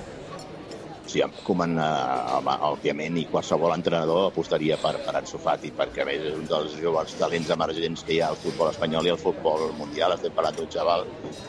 Sí, 1.10 1.24
Koeman, 1.42 1.72
eh, 1.82 2.50
òbviament, 2.68 3.16
i 3.18 3.24
qualsevol 3.32 3.72
entrenador 3.74 4.28
apostaria 4.28 4.76
per, 4.78 4.92
per 5.02 5.16
Ansu 5.18 5.40
Fati, 5.42 5.72
perquè 5.74 6.04
més 6.06 6.22
és 6.22 6.36
un 6.38 6.46
dels 6.46 6.76
joves 6.78 7.16
talents 7.18 7.50
emergents 7.56 8.04
que 8.06 8.14
hi 8.14 8.20
ha 8.22 8.28
al 8.30 8.38
futbol 8.38 8.70
espanyol 8.70 9.10
i 9.10 9.14
al 9.16 9.18
futbol 9.18 9.72
mundial. 9.80 10.14
Estem 10.14 10.36
parlant 10.38 10.60
d'un 10.60 10.70
xaval 10.70 11.08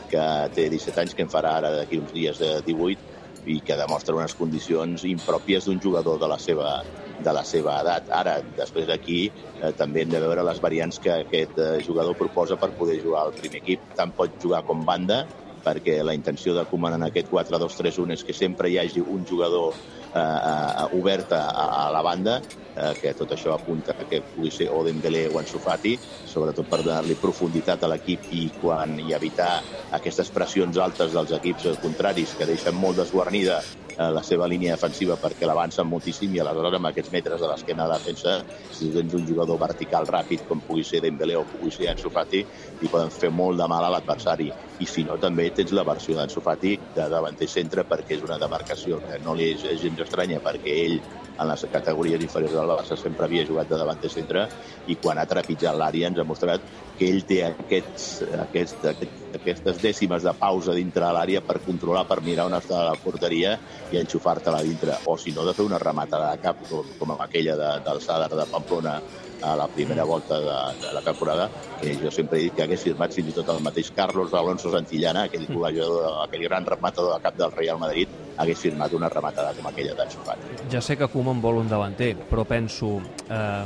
que 0.09 0.23
té 0.55 0.65
17 0.73 1.03
anys, 1.03 1.13
que 1.13 1.27
en 1.27 1.29
farà 1.29 1.51
ara 1.59 1.71
d'aquí 1.75 2.01
uns 2.01 2.15
dies 2.15 2.41
de 2.41 2.55
18, 2.65 3.11
i 3.45 3.59
que 3.65 3.77
demostra 3.77 4.17
unes 4.17 4.33
condicions 4.37 5.05
impròpies 5.05 5.69
d'un 5.69 5.79
jugador 5.81 6.17
de 6.21 6.31
la 6.33 6.39
seva, 6.41 6.73
de 7.21 7.37
la 7.37 7.45
seva 7.45 7.77
edat. 7.83 8.09
Ara, 8.17 8.39
després 8.57 8.89
d'aquí, 8.89 9.21
eh, 9.59 9.71
també 9.77 10.01
hem 10.01 10.09
de 10.13 10.23
veure 10.25 10.45
les 10.49 10.61
variants 10.61 10.97
que 10.97 11.19
aquest 11.19 11.61
eh, 11.61 11.69
jugador 11.85 12.17
proposa 12.17 12.57
per 12.57 12.73
poder 12.81 12.97
jugar 13.05 13.27
al 13.27 13.37
primer 13.37 13.61
equip. 13.61 13.93
Tant 13.97 14.17
pot 14.17 14.41
jugar 14.41 14.65
com 14.65 14.81
banda, 14.89 15.27
perquè 15.63 15.99
la 16.03 16.15
intenció 16.17 16.55
de 16.57 16.65
Koeman 16.69 16.97
en 16.97 17.07
aquest 17.07 17.29
4-2-3-1 17.31 18.17
és 18.17 18.25
que 18.27 18.35
sempre 18.37 18.69
hi 18.69 18.79
hagi 18.81 19.01
un 19.01 19.25
jugador 19.27 19.73
eh, 19.73 20.19
eh, 20.19 20.99
obert 20.99 21.33
a, 21.37 21.43
a 21.85 21.89
la 21.93 22.01
banda, 22.05 22.39
eh, 22.75 22.93
que 22.99 23.13
tot 23.17 23.31
això 23.35 23.55
apunta 23.55 23.95
que 24.09 24.21
pugui 24.33 24.51
ser 24.51 24.69
o 24.71 24.83
Dembélé 24.87 25.27
o 25.31 25.39
Ansu 25.39 25.61
Fati, 25.61 25.97
sobretot 26.29 26.69
per 26.69 26.81
donar-li 26.83 27.17
profunditat 27.19 27.83
a 27.83 27.91
l'equip 27.91 28.31
i, 28.31 28.47
quan, 28.61 28.97
i 28.99 29.15
evitar 29.17 29.53
aquestes 29.97 30.31
pressions 30.33 30.79
altes 30.81 31.15
dels 31.15 31.35
equips 31.37 31.69
contraris 31.83 32.35
que 32.37 32.49
deixen 32.49 32.77
molt 32.77 33.01
desguarnida 33.01 33.61
la 33.97 34.23
seva 34.23 34.47
línia 34.47 34.75
defensiva 34.75 35.17
perquè 35.19 35.47
l'avança 35.47 35.83
moltíssim 35.83 36.33
i 36.35 36.41
aleshores 36.41 36.77
amb 36.77 36.89
aquests 36.89 37.11
metres 37.13 37.41
de 37.41 37.49
l'esquena 37.49 37.87
de 37.87 37.97
defensa 37.97 38.35
si 38.71 38.91
tens 38.93 39.13
un 39.17 39.27
jugador 39.27 39.59
vertical 39.61 40.07
ràpid 40.07 40.45
com 40.47 40.63
pugui 40.65 40.83
ser 40.87 41.01
Dembélé 41.03 41.35
o 41.37 41.45
pugui 41.45 41.71
ser 41.75 41.89
Ansu 41.91 42.11
Fati 42.13 42.43
li 42.81 42.91
poden 42.91 43.11
fer 43.13 43.31
molt 43.31 43.59
de 43.59 43.67
mal 43.67 43.85
a 43.85 43.91
l'adversari. 43.93 44.51
I 44.81 44.87
si 44.89 45.03
no 45.07 45.17
també 45.21 45.49
tens 45.55 45.73
la 45.75 45.85
versió 45.87 46.15
d'Ansu 46.17 46.41
Fati 46.41 46.77
de 46.95 47.07
davanter 47.11 47.49
centre 47.51 47.85
perquè 47.87 48.17
és 48.17 48.23
una 48.27 48.39
demarcació 48.41 49.01
que 49.05 49.19
no 49.25 49.35
li 49.37 49.51
és, 49.53 49.65
és 49.75 49.81
gens 49.83 50.05
estranya 50.05 50.41
perquè 50.43 50.77
ell 50.85 50.99
en 51.41 51.49
les 51.49 51.65
categories 51.73 52.21
inferiors 52.21 52.53
del 52.53 52.75
Barça 52.75 52.97
sempre 52.99 53.25
havia 53.25 53.47
jugat 53.47 53.69
de 53.71 53.79
davanter 53.81 54.11
centre 54.13 54.45
i 54.87 54.97
quan 55.01 55.17
ha 55.17 55.27
trepitjat 55.29 55.77
l'àrea 55.77 56.11
ens 56.11 56.21
ha 56.21 56.27
mostrat 56.27 56.69
que 56.99 57.09
ell 57.09 57.25
té 57.27 57.41
aquests, 57.47 58.13
aquests, 58.45 59.20
aquestes 59.39 59.81
dècimes 59.81 60.23
de 60.23 60.33
pausa 60.37 60.75
dintre 60.77 61.05
de 61.05 61.11
l'àrea 61.15 61.41
per 61.45 61.59
controlar, 61.65 62.05
per 62.09 62.21
mirar 62.25 62.47
on 62.49 62.57
està 62.57 62.83
la 62.87 62.97
porteria 62.99 63.57
i 63.91 63.99
enxufar-te-la 64.01 64.61
dintre. 64.65 64.97
O 65.05 65.17
si 65.17 65.33
no, 65.35 65.45
de 65.47 65.55
fer 65.57 65.65
una 65.65 65.79
rematada 65.81 66.31
de 66.31 66.43
cap, 66.43 66.63
com, 66.69 66.87
com 66.99 67.17
aquella 67.17 67.57
de, 67.59 67.73
del 67.85 68.01
Sadar 68.01 68.31
de 68.35 68.47
Pamplona 68.51 68.99
a 69.41 69.55
la 69.55 69.67
primera 69.67 70.03
volta 70.03 70.39
de, 70.39 70.85
de 70.85 70.93
la 70.93 71.01
temporada, 71.01 71.49
que 71.81 71.95
jo 71.97 72.11
sempre 72.11 72.39
he 72.39 72.43
dit 72.43 72.55
que 72.55 72.63
hagués 72.63 72.83
firmat 72.85 73.13
fins 73.13 73.31
i 73.31 73.35
tot 73.35 73.49
el 73.49 73.61
mateix 73.65 73.89
Carlos 73.95 74.35
Alonso 74.37 74.71
Santillana, 74.73 75.25
aquell 75.27 75.47
col·legiador, 75.49 76.21
aquell 76.27 76.45
gran 76.45 76.67
rematador 76.67 77.15
de 77.15 77.23
cap 77.25 77.39
del 77.39 77.55
Real 77.55 77.81
Madrid, 77.81 78.11
hagués 78.37 78.61
firmat 78.61 78.93
una 78.93 79.09
rematada 79.09 79.55
com 79.57 79.67
aquella 79.71 79.97
d'Ansu 79.97 80.21
Fati. 80.27 80.61
Ja 80.71 80.81
sé 80.85 80.97
que 80.97 81.09
Koeman 81.09 81.41
vol 81.41 81.63
un 81.63 81.71
davanter, 81.71 82.13
però 82.29 82.45
penso 82.45 82.99
eh, 83.27 83.65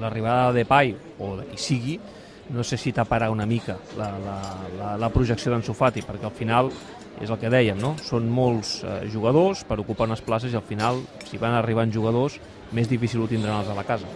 l'arribada 0.00 0.52
de 0.52 0.64
Pai 0.66 0.94
o 1.18 1.36
de 1.38 1.46
qui 1.52 1.62
sigui 1.62 1.98
no 2.50 2.64
sé 2.64 2.78
si 2.80 2.92
taparà 2.92 3.28
una 3.30 3.46
mica 3.46 3.76
la, 3.96 4.10
la, 4.24 4.36
la, 4.78 4.92
la 4.96 5.10
projecció 5.12 5.52
d'en 5.52 5.64
Sofati, 5.64 6.02
perquè 6.06 6.28
al 6.28 6.34
final 6.36 6.70
és 7.20 7.30
el 7.30 7.38
que 7.40 7.50
dèiem, 7.50 7.78
no? 7.80 7.94
Són 8.04 8.28
molts 8.30 8.78
eh, 8.86 9.00
jugadors 9.12 9.64
per 9.68 9.80
ocupar 9.82 10.06
unes 10.08 10.22
places 10.24 10.54
i 10.54 10.58
al 10.58 10.64
final, 10.66 11.02
si 11.28 11.40
van 11.40 11.56
arribant 11.58 11.92
jugadors, 11.92 12.38
més 12.72 12.88
difícil 12.88 13.24
ho 13.24 13.28
tindran 13.30 13.58
els 13.60 13.72
a 13.72 13.76
la 13.76 13.84
casa. 13.88 14.08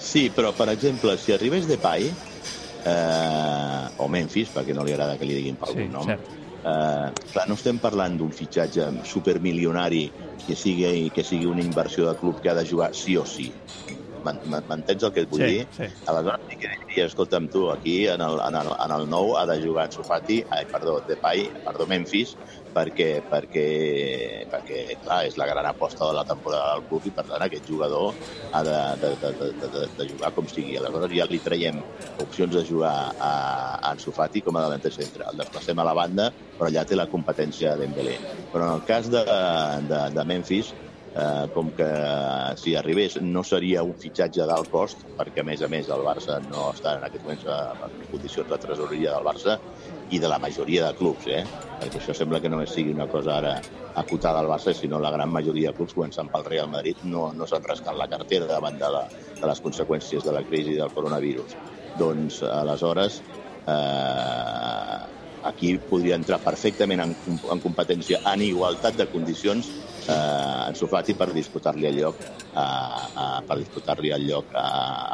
Sí, 0.00 0.28
però, 0.34 0.50
per 0.56 0.70
exemple, 0.72 1.16
si 1.20 1.32
arribés 1.32 1.68
de 1.68 1.78
Pai, 1.78 2.08
eh, 2.08 4.02
o 4.02 4.08
Memphis, 4.08 4.50
perquè 4.54 4.74
no 4.74 4.84
li 4.84 4.96
agrada 4.96 5.18
que 5.20 5.28
li 5.28 5.36
diguin 5.38 5.60
pel 5.60 5.76
sí, 5.76 5.86
nom, 5.92 6.08
cert. 6.08 6.34
eh, 6.64 7.24
clar, 7.32 7.46
no 7.46 7.58
estem 7.60 7.78
parlant 7.78 8.18
d'un 8.18 8.32
fitxatge 8.34 8.90
supermilionari 9.06 10.06
que 10.46 10.56
sigui, 10.56 11.10
que 11.14 11.24
sigui 11.24 11.46
una 11.46 11.62
inversió 11.62 12.08
de 12.08 12.16
club 12.18 12.40
que 12.42 12.50
ha 12.50 12.56
de 12.58 12.66
jugar 12.66 12.94
sí 12.96 13.16
o 13.20 13.26
sí 13.28 13.52
M'entens 14.24 15.06
el 15.06 15.12
que 15.14 15.24
et 15.24 15.30
vull 15.30 15.42
sí, 15.44 15.50
dir? 15.56 15.66
Sí. 15.76 15.88
Aleshores, 16.10 16.46
sí 16.50 16.58
que 16.60 16.72
diria, 16.86 17.06
escolta'm 17.10 17.48
tu, 17.52 17.66
aquí 17.72 17.96
en 18.12 18.24
el, 18.24 18.40
en, 18.46 18.58
el, 18.60 18.72
en 18.86 18.94
el 18.96 19.06
nou 19.10 19.36
ha 19.40 19.46
de 19.50 19.60
jugar 19.62 19.88
en 19.88 19.96
Sofati, 19.96 20.40
ai, 20.54 20.64
perdó, 20.70 20.98
Depay, 21.08 21.46
perdó, 21.64 21.86
Memphis, 21.90 22.36
perquè, 22.74 23.08
perquè, 23.30 23.66
perquè 24.50 24.82
clar, 25.02 25.20
és 25.28 25.36
la 25.40 25.46
gran 25.50 25.66
aposta 25.70 26.06
de 26.06 26.16
la 26.18 26.24
temporada 26.28 26.76
del 26.76 26.86
club 26.90 27.08
i 27.08 27.14
per 27.14 27.24
tant 27.28 27.44
aquest 27.46 27.66
jugador 27.70 28.14
ha 28.52 28.62
de, 28.66 28.76
de, 29.02 29.12
de, 29.22 29.32
de, 29.40 29.70
de, 29.76 29.86
de 29.98 30.08
jugar 30.12 30.32
com 30.36 30.50
sigui. 30.50 30.76
Aleshores 30.78 31.16
ja 31.16 31.26
li 31.30 31.40
traiem 31.42 31.80
opcions 32.22 32.54
de 32.54 32.64
jugar 32.66 32.94
a, 33.12 33.32
a 33.32 33.90
Ansu 33.92 34.14
Fati 34.14 34.44
com 34.46 34.58
a 34.58 34.66
davanter 34.66 34.92
centre. 34.94 35.26
El 35.30 35.42
desplacem 35.42 35.78
a 35.78 35.86
la 35.86 35.96
banda, 35.96 36.30
però 36.58 36.70
allà 36.70 36.86
té 36.86 36.98
la 36.98 37.08
competència 37.10 37.74
d'Embelé. 37.80 38.18
Però 38.52 38.66
en 38.66 38.78
el 38.78 38.86
cas 38.88 39.10
de, 39.12 39.24
de, 39.90 40.04
de 40.14 40.26
Memphis, 40.28 40.74
eh, 41.14 41.46
com 41.54 41.70
que 41.74 41.88
si 42.56 42.74
arribés 42.76 43.20
no 43.22 43.42
seria 43.44 43.82
un 43.82 43.94
fitxatge 43.98 44.46
d'alt 44.46 44.70
cost, 44.70 45.02
perquè 45.18 45.42
a 45.42 45.46
més 45.46 45.62
a 45.62 45.68
més 45.68 45.90
el 45.90 46.04
Barça 46.06 46.38
no 46.46 46.70
està 46.74 46.96
en 46.98 47.06
aquest 47.08 47.24
moment 47.26 47.44
en 47.90 48.06
condicions 48.12 48.48
de 48.50 48.58
tresoreria 48.62 49.16
del 49.16 49.26
Barça 49.26 49.58
i 50.10 50.18
de 50.18 50.30
la 50.30 50.38
majoria 50.42 50.86
de 50.86 50.96
clubs, 50.98 51.26
eh? 51.26 51.42
perquè 51.80 52.00
això 52.00 52.14
sembla 52.16 52.40
que 52.40 52.50
només 52.52 52.72
sigui 52.74 52.94
una 52.94 53.08
cosa 53.10 53.36
ara 53.38 53.54
acotada 54.00 54.40
al 54.40 54.50
Barça, 54.50 54.74
sinó 54.74 55.00
la 55.02 55.10
gran 55.10 55.30
majoria 55.32 55.70
de 55.70 55.76
clubs, 55.76 55.94
començant 55.98 56.30
pel 56.30 56.46
Real 56.46 56.70
Madrid, 56.70 57.02
no, 57.04 57.30
no 57.34 57.46
s'han 57.46 57.66
rascat 57.66 57.98
la 57.98 58.08
cartera 58.10 58.48
davant 58.50 58.78
de, 58.78 58.90
la, 58.90 59.04
de 59.10 59.46
les 59.46 59.62
conseqüències 59.62 60.24
de 60.24 60.34
la 60.34 60.44
crisi 60.46 60.76
del 60.78 60.94
coronavirus. 60.94 61.56
Doncs, 61.98 62.42
aleshores, 62.46 63.20
eh, 63.66 64.98
aquí 65.50 65.74
podria 65.90 66.18
entrar 66.20 66.38
perfectament 66.44 67.02
en, 67.02 67.14
en 67.50 67.62
competència 67.62 68.20
en 68.30 68.44
igualtat 68.44 68.98
de 68.98 69.08
condicions 69.10 69.70
eh, 70.08 70.74
Sofati 70.78 71.14
per 71.18 71.30
disputar-li 71.34 71.88
el 71.88 72.00
lloc 72.02 72.22
a, 72.54 72.64
a, 72.64 73.26
per 73.46 73.58
disputar-li 73.60 74.12
el 74.14 74.28
lloc 74.28 74.54
a, 74.54 74.66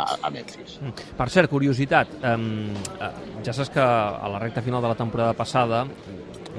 a, 0.04 0.06
a 0.22 0.30
Memphis. 0.30 0.78
Mm. 0.82 1.08
Per 1.18 1.28
cert, 1.32 1.50
curiositat, 1.50 2.18
um, 2.34 2.70
ja 3.46 3.54
saps 3.56 3.72
que 3.74 3.82
a 3.82 4.30
la 4.32 4.42
recta 4.42 4.62
final 4.62 4.84
de 4.84 4.92
la 4.92 4.98
temporada 4.98 5.34
passada 5.38 5.84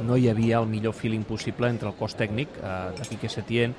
no 0.06 0.18
hi 0.18 0.28
havia 0.30 0.60
el 0.60 0.68
millor 0.70 0.94
feeling 0.94 1.24
possible 1.26 1.70
entre 1.70 1.90
el 1.90 1.96
cos 1.98 2.14
tècnic 2.18 2.60
eh, 2.62 2.76
de 2.98 3.08
Quique 3.10 3.30
Setién 3.34 3.74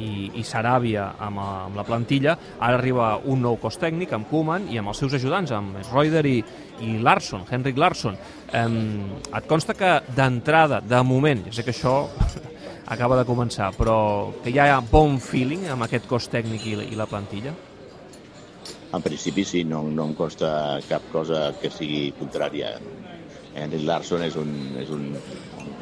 i, 0.00 0.30
i 0.40 0.44
Saràbia 0.46 1.12
amb, 1.20 1.40
amb 1.42 1.76
la 1.78 1.84
plantilla. 1.86 2.36
Ara 2.58 2.78
arriba 2.78 3.12
un 3.28 3.42
nou 3.44 3.58
cos 3.62 3.78
tècnic 3.80 4.14
amb 4.16 4.28
Koeman 4.30 4.68
i 4.72 4.80
amb 4.80 4.92
els 4.92 5.02
seus 5.02 5.14
ajudants, 5.18 5.52
amb 5.54 5.78
Reuter 5.92 6.24
i, 6.28 6.38
i 6.86 6.96
Larsson, 7.04 7.44
Henrik 7.50 7.78
Larsson. 7.78 8.16
Um, 8.52 9.20
et 9.28 9.46
consta 9.48 9.76
que 9.76 9.98
d'entrada, 10.16 10.80
de 10.80 11.02
moment, 11.06 11.44
ja 11.48 11.54
sé 11.58 11.66
que 11.66 11.74
això 11.76 11.96
acaba 12.86 13.18
de 13.18 13.26
començar, 13.28 13.70
però 13.76 14.32
que 14.42 14.50
hi 14.50 14.58
ha 14.58 14.80
bon 14.90 15.18
feeling 15.22 15.68
amb 15.70 15.86
aquest 15.86 16.08
cos 16.10 16.28
tècnic 16.32 16.66
i 16.66 16.74
i 16.92 16.98
la 16.98 17.06
plantilla? 17.06 17.54
En 18.92 19.00
principi 19.00 19.44
sí, 19.48 19.62
no, 19.64 19.82
no 19.88 20.10
em 20.10 20.14
costa 20.14 20.80
cap 20.88 21.04
cosa 21.12 21.52
que 21.60 21.70
sigui 21.72 22.10
contrària. 22.18 22.74
Henry 23.54 23.84
Larsson 23.84 24.24
és 24.24 24.36
un, 24.40 24.50
és 24.80 24.90
un, 24.92 25.06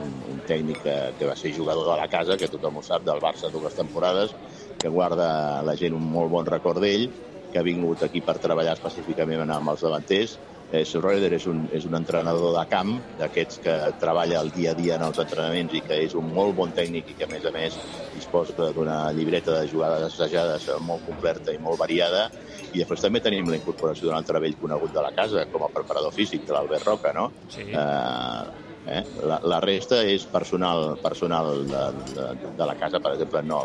un, 0.05 0.15
un 0.31 0.39
tècnic 0.47 0.83
que, 0.85 0.97
que 1.19 1.27
va 1.27 1.37
ser 1.39 1.53
jugador 1.55 1.89
de 1.91 1.97
la 2.01 2.09
casa, 2.11 2.37
que 2.39 2.51
tothom 2.51 2.79
ho 2.79 2.85
sap, 2.87 3.05
del 3.07 3.23
Barça 3.23 3.51
dues 3.51 3.75
temporades, 3.79 4.35
que 4.79 4.91
guarda 4.91 5.63
la 5.67 5.77
gent 5.79 5.95
un 5.95 6.07
molt 6.13 6.31
bon 6.31 6.47
record 6.47 6.83
d'ell, 6.83 7.09
que 7.51 7.61
ha 7.61 7.67
vingut 7.67 8.03
aquí 8.07 8.23
per 8.25 8.39
treballar 8.39 8.79
específicament 8.79 9.51
amb 9.51 9.75
els 9.75 9.85
davanters, 9.87 10.39
Eh, 10.71 10.85
Schroeder 10.87 11.33
és 11.35 11.49
un, 11.51 11.65
és 11.75 11.83
un 11.89 11.97
entrenador 11.99 12.53
de 12.55 12.63
camp, 12.71 12.93
d'aquests 13.19 13.59
que 13.65 13.75
treballa 13.99 14.39
el 14.45 14.53
dia 14.55 14.71
a 14.71 14.79
dia 14.79 14.99
en 15.01 15.03
els 15.09 15.19
entrenaments 15.19 15.75
i 15.75 15.83
que 15.83 15.99
és 16.05 16.15
un 16.15 16.31
molt 16.37 16.55
bon 16.61 16.71
tècnic 16.77 17.11
i 17.11 17.17
que, 17.19 17.27
a 17.27 17.31
més 17.33 17.49
a 17.49 17.51
més, 17.55 17.79
disposa 18.15 18.71
d'una 18.77 19.01
llibreta 19.17 19.57
de 19.57 19.67
jugades 19.73 20.07
assajades 20.07 20.69
molt 20.87 21.03
completa 21.09 21.51
i 21.51 21.59
molt 21.59 21.83
variada. 21.83 22.29
I 22.71 22.79
després 22.79 23.03
també 23.03 23.23
tenim 23.25 23.51
la 23.51 23.59
incorporació 23.59 24.07
d'un 24.07 24.21
altre 24.21 24.39
vell 24.39 24.55
conegut 24.63 24.95
de 24.95 25.03
la 25.03 25.11
casa, 25.17 25.49
com 25.51 25.67
a 25.67 25.75
preparador 25.75 26.15
físic, 26.15 26.47
de 26.47 26.55
l'Albert 26.55 26.87
Roca, 26.87 27.17
no? 27.19 27.33
Sí. 27.51 27.67
Eh, 27.67 28.70
Eh? 28.91 29.05
La, 29.23 29.39
la 29.47 29.61
resta 29.63 30.01
és 30.03 30.25
personal, 30.27 30.97
personal 31.03 31.65
de, 31.71 31.83
de, 32.11 32.27
de 32.59 32.67
la 32.67 32.75
casa, 32.81 32.99
per 32.99 33.15
exemple, 33.15 33.43
no, 33.47 33.63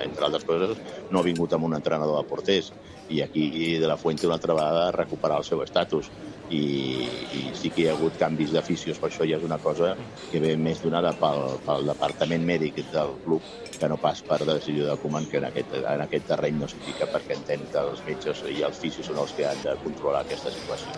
entre 0.00 0.28
altres 0.28 0.46
coses, 0.48 0.80
no 1.10 1.20
ha 1.20 1.26
vingut 1.26 1.52
amb 1.52 1.68
un 1.68 1.76
entrenador 1.76 2.20
de 2.20 2.28
porters. 2.30 2.72
I 3.12 3.20
aquí 3.20 3.76
de 3.76 3.88
la 3.88 3.98
Fuente 4.00 4.26
una 4.26 4.38
altra 4.38 4.56
vegada 4.56 4.92
recuperar 4.96 5.42
el 5.42 5.44
seu 5.44 5.60
estatus 5.60 6.08
i, 6.50 7.08
i 7.38 7.42
sí 7.56 7.70
que 7.72 7.84
hi 7.84 7.88
ha 7.88 7.94
hagut 7.96 8.18
canvis 8.20 8.52
d'aficions, 8.52 8.98
per 9.00 9.08
això 9.10 9.26
ja 9.28 9.38
és 9.38 9.46
una 9.46 9.58
cosa 9.62 9.94
que 10.30 10.40
ve 10.42 10.54
més 10.60 10.82
donada 10.84 11.14
pel, 11.20 11.58
pel 11.64 11.88
departament 11.88 12.44
mèdic 12.44 12.82
del 12.92 13.14
club 13.24 13.52
que 13.78 13.88
no 13.88 13.96
pas 14.00 14.20
per 14.26 14.40
decisió 14.44 14.88
de 14.90 14.96
comand 15.02 15.30
que 15.30 15.40
en 15.40 15.48
aquest, 15.48 15.76
en 15.80 16.04
aquest 16.04 16.28
terreny 16.30 16.60
no 16.60 16.68
s'hi 16.70 16.80
fica 16.88 17.08
perquè 17.10 17.38
entén 17.38 17.64
que 17.72 17.80
els 17.80 18.02
metges 18.08 18.44
i 18.52 18.62
els 18.66 18.80
fisios 18.80 19.08
són 19.08 19.22
els 19.24 19.32
que 19.36 19.48
han 19.48 19.62
de 19.64 19.76
controlar 19.84 20.24
aquesta 20.24 20.52
situació. 20.52 20.92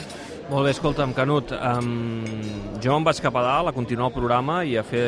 Molt 0.47 0.63
bé, 0.69 0.71
escolta'm, 0.77 1.15
Canut, 1.17 1.51
um, 1.57 2.35
jo 2.83 2.95
em 2.95 3.07
vaig 3.07 3.19
cap 3.23 3.35
a 3.35 3.43
dalt 3.43 3.73
a 3.73 3.75
continuar 3.75 4.13
el 4.13 4.15
programa 4.15 4.61
i 4.63 4.77
a 4.79 4.85
fer 4.87 5.07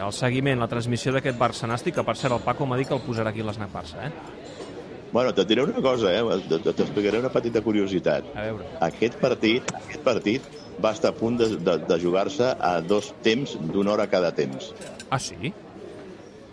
el 0.00 0.14
seguiment, 0.16 0.60
la 0.62 0.70
transmissió 0.70 1.12
d'aquest 1.12 1.36
Barça 1.40 1.68
Nàstic, 1.68 1.98
que 1.98 2.06
per 2.06 2.16
cert 2.16 2.38
el 2.38 2.44
Paco 2.44 2.64
m'ha 2.64 2.78
dit 2.80 2.88
que 2.88 2.96
el 2.96 3.04
posarà 3.04 3.34
aquí 3.34 3.44
a 3.44 3.50
l'Snac 3.50 3.74
Barça, 3.74 4.08
eh? 4.08 4.37
Bueno, 5.12 5.32
te 5.34 5.44
diré 5.44 5.62
una 5.64 5.80
cosa, 5.80 6.12
eh? 6.12 6.22
T'explicaré 6.48 7.20
una 7.22 7.30
petita 7.32 7.62
curiositat. 7.64 8.26
A 8.34 8.48
veure. 8.50 8.66
Aquest 8.84 9.16
partit, 9.22 9.72
aquest 9.80 10.04
partit 10.04 10.44
va 10.84 10.92
estar 10.94 11.14
a 11.14 11.16
punt 11.16 11.38
de, 11.40 11.54
de, 11.56 11.78
de 11.88 11.98
jugar-se 12.02 12.52
a 12.60 12.74
dos 12.84 13.12
temps 13.24 13.56
d'una 13.72 13.94
hora 13.96 14.08
cada 14.12 14.34
temps. 14.36 14.72
Ah, 15.08 15.18
sí? 15.18 15.54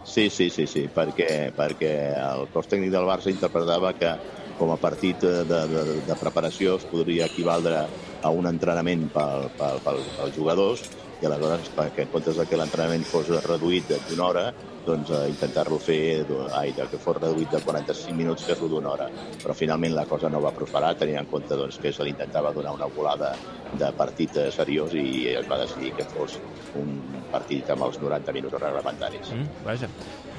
Sí, 0.06 0.30
sí, 0.30 0.50
sí, 0.54 0.68
sí, 0.70 0.86
perquè, 0.94 1.52
perquè 1.58 1.92
el 2.14 2.46
cos 2.54 2.70
tècnic 2.70 2.94
del 2.94 3.08
Barça 3.10 3.32
interpretava 3.34 3.92
que 3.98 4.14
com 4.60 4.72
a 4.72 4.78
partit 4.80 5.20
de, 5.20 5.44
de, 5.50 5.86
de 6.06 6.18
preparació 6.20 6.78
es 6.80 6.86
podria 6.88 7.26
equivaldre 7.28 7.82
a 8.22 8.32
un 8.32 8.48
entrenament 8.48 9.10
pel, 9.14 9.50
pel, 9.58 9.82
pel, 9.84 10.00
pels 10.16 10.38
jugadors 10.38 10.86
i 11.22 11.28
aleshores, 11.28 11.70
perquè 11.76 12.06
en 12.06 12.14
comptes 12.14 12.40
que 12.50 12.60
l'entrenament 12.60 13.06
fos 13.08 13.30
reduït 13.46 13.92
d'una 14.10 14.26
hora, 14.26 14.46
doncs 14.86 15.10
eh, 15.10 15.22
intentar-lo 15.32 15.80
fer, 15.82 16.26
ai, 16.54 16.74
que 16.76 17.00
fos 17.02 17.18
reduït 17.18 17.52
de 17.52 17.62
45 17.64 18.16
minuts, 18.18 18.46
fer-lo 18.46 18.70
d'una 18.72 18.92
hora. 18.94 19.08
Però 19.42 19.56
finalment 19.58 19.96
la 19.96 20.06
cosa 20.10 20.30
no 20.30 20.44
va 20.44 20.54
prosperar, 20.56 20.94
tenint 21.00 21.24
en 21.24 21.30
compte 21.32 21.58
doncs, 21.58 21.80
que 21.82 21.94
se 21.96 22.06
li 22.06 22.14
intentava 22.14 22.54
donar 22.54 22.76
una 22.78 22.90
volada 22.98 23.34
de 23.74 23.92
partit 23.98 24.38
eh, 24.38 24.50
seriós 24.54 24.94
i 25.00 25.26
es 25.34 25.50
va 25.50 25.62
decidir 25.64 25.96
que 25.98 26.08
fos 26.14 26.38
un 26.80 27.00
partit 27.32 27.70
amb 27.74 27.88
els 27.88 28.00
90 28.02 28.36
minuts 28.36 28.60
reglamentaris. 28.62 29.34
Mm, 29.34 29.66
vaja, 29.66 29.90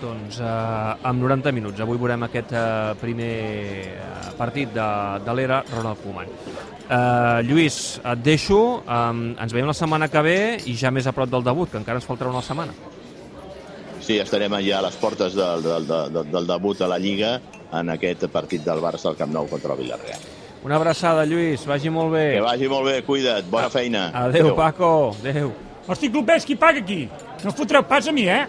doncs 0.01 0.41
eh, 0.41 1.09
amb 1.09 1.23
90 1.23 1.53
minuts. 1.57 1.81
Avui 1.83 1.99
veurem 2.01 2.27
aquest 2.27 2.53
eh, 2.53 2.95
primer 3.01 3.33
eh, 3.93 4.31
partit 4.39 4.73
de, 4.75 4.89
de 5.25 5.37
l'era 5.37 5.63
Ronald 5.73 6.03
Koeman. 6.03 6.33
Uh, 6.87 7.43
Lluís, 7.43 7.97
et 7.99 8.21
deixo, 8.23 8.59
um, 8.79 9.23
ens 9.43 9.51
veiem 9.51 9.67
la 9.67 9.75
setmana 9.75 10.07
que 10.07 10.21
ve 10.23 10.37
i 10.71 10.77
ja 10.79 10.93
més 10.95 11.09
a 11.11 11.13
prop 11.17 11.27
del 11.33 11.43
debut, 11.43 11.73
que 11.73 11.81
encara 11.81 11.99
ens 11.99 12.07
faltarà 12.07 12.31
una 12.31 12.45
setmana. 12.47 12.77
Sí, 13.99 14.21
estarem 14.23 14.55
ja 14.63 14.79
a 14.79 14.85
les 14.87 14.99
portes 15.01 15.35
del, 15.35 15.65
del, 15.65 15.89
del, 15.91 16.21
del 16.31 16.47
debut 16.47 16.85
a 16.87 16.91
la 16.93 17.01
Lliga 17.03 17.41
en 17.75 17.91
aquest 17.97 18.29
partit 18.31 18.63
del 18.63 18.79
Barça 18.85 19.11
al 19.11 19.19
Camp 19.19 19.35
Nou 19.35 19.51
contra 19.51 19.75
el 19.75 19.83
Villarreal. 19.83 20.29
Una 20.63 20.79
abraçada, 20.79 21.27
Lluís, 21.27 21.67
vagi 21.67 21.91
molt 21.91 22.15
bé. 22.15 22.27
Que 22.37 22.47
vagi 22.47 22.71
molt 22.71 22.87
bé, 22.87 23.01
cuida't, 23.07 23.51
bona 23.51 23.71
feina. 23.71 24.13
Adéu, 24.15 24.53
Adéu. 24.53 24.55
Paco, 24.55 24.93
adéu. 25.19 25.51
Hosti, 25.87 26.11
clubers, 26.11 26.47
qui 26.47 26.55
paga 26.55 26.79
aquí? 26.83 27.09
No 27.43 27.51
fotreu 27.55 27.83
pas 27.87 28.07
a 28.07 28.15
mi, 28.15 28.29
eh? 28.31 28.45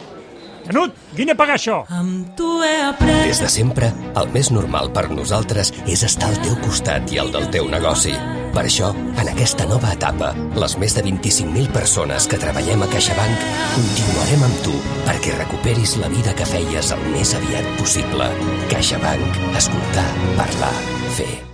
Canut, 0.67 0.95
vine 1.15 1.33
a 1.33 1.39
pagar 1.39 1.55
això. 1.57 1.81
Amb 1.93 2.33
tu 2.37 2.57
he 2.65 2.73
après... 2.85 3.21
Des 3.27 3.39
de 3.43 3.49
sempre, 3.51 3.91
el 4.19 4.27
més 4.33 4.51
normal 4.51 4.91
per 4.95 5.07
nosaltres 5.11 5.73
és 5.87 6.03
estar 6.03 6.31
al 6.31 6.41
teu 6.43 6.57
costat 6.65 7.13
i 7.13 7.21
al 7.21 7.31
del 7.31 7.47
teu 7.53 7.69
negoci. 7.71 8.13
Per 8.57 8.63
això, 8.65 8.89
en 9.21 9.31
aquesta 9.31 9.67
nova 9.69 9.91
etapa, 9.93 10.31
les 10.57 10.77
més 10.81 10.95
de 10.97 11.03
25.000 11.05 11.71
persones 11.75 12.27
que 12.27 12.39
treballem 12.41 12.83
a 12.83 12.91
CaixaBank 12.91 13.43
continuarem 13.75 14.47
amb 14.49 14.63
tu 14.65 14.75
perquè 15.07 15.35
recuperis 15.37 15.97
la 16.01 16.11
vida 16.13 16.35
que 16.37 16.47
feies 16.49 16.93
el 16.95 17.03
més 17.13 17.35
aviat 17.37 17.75
possible. 17.81 18.31
CaixaBank. 18.73 19.43
Escoltar, 19.61 20.09
parlar, 20.39 20.73
fer. 21.19 21.46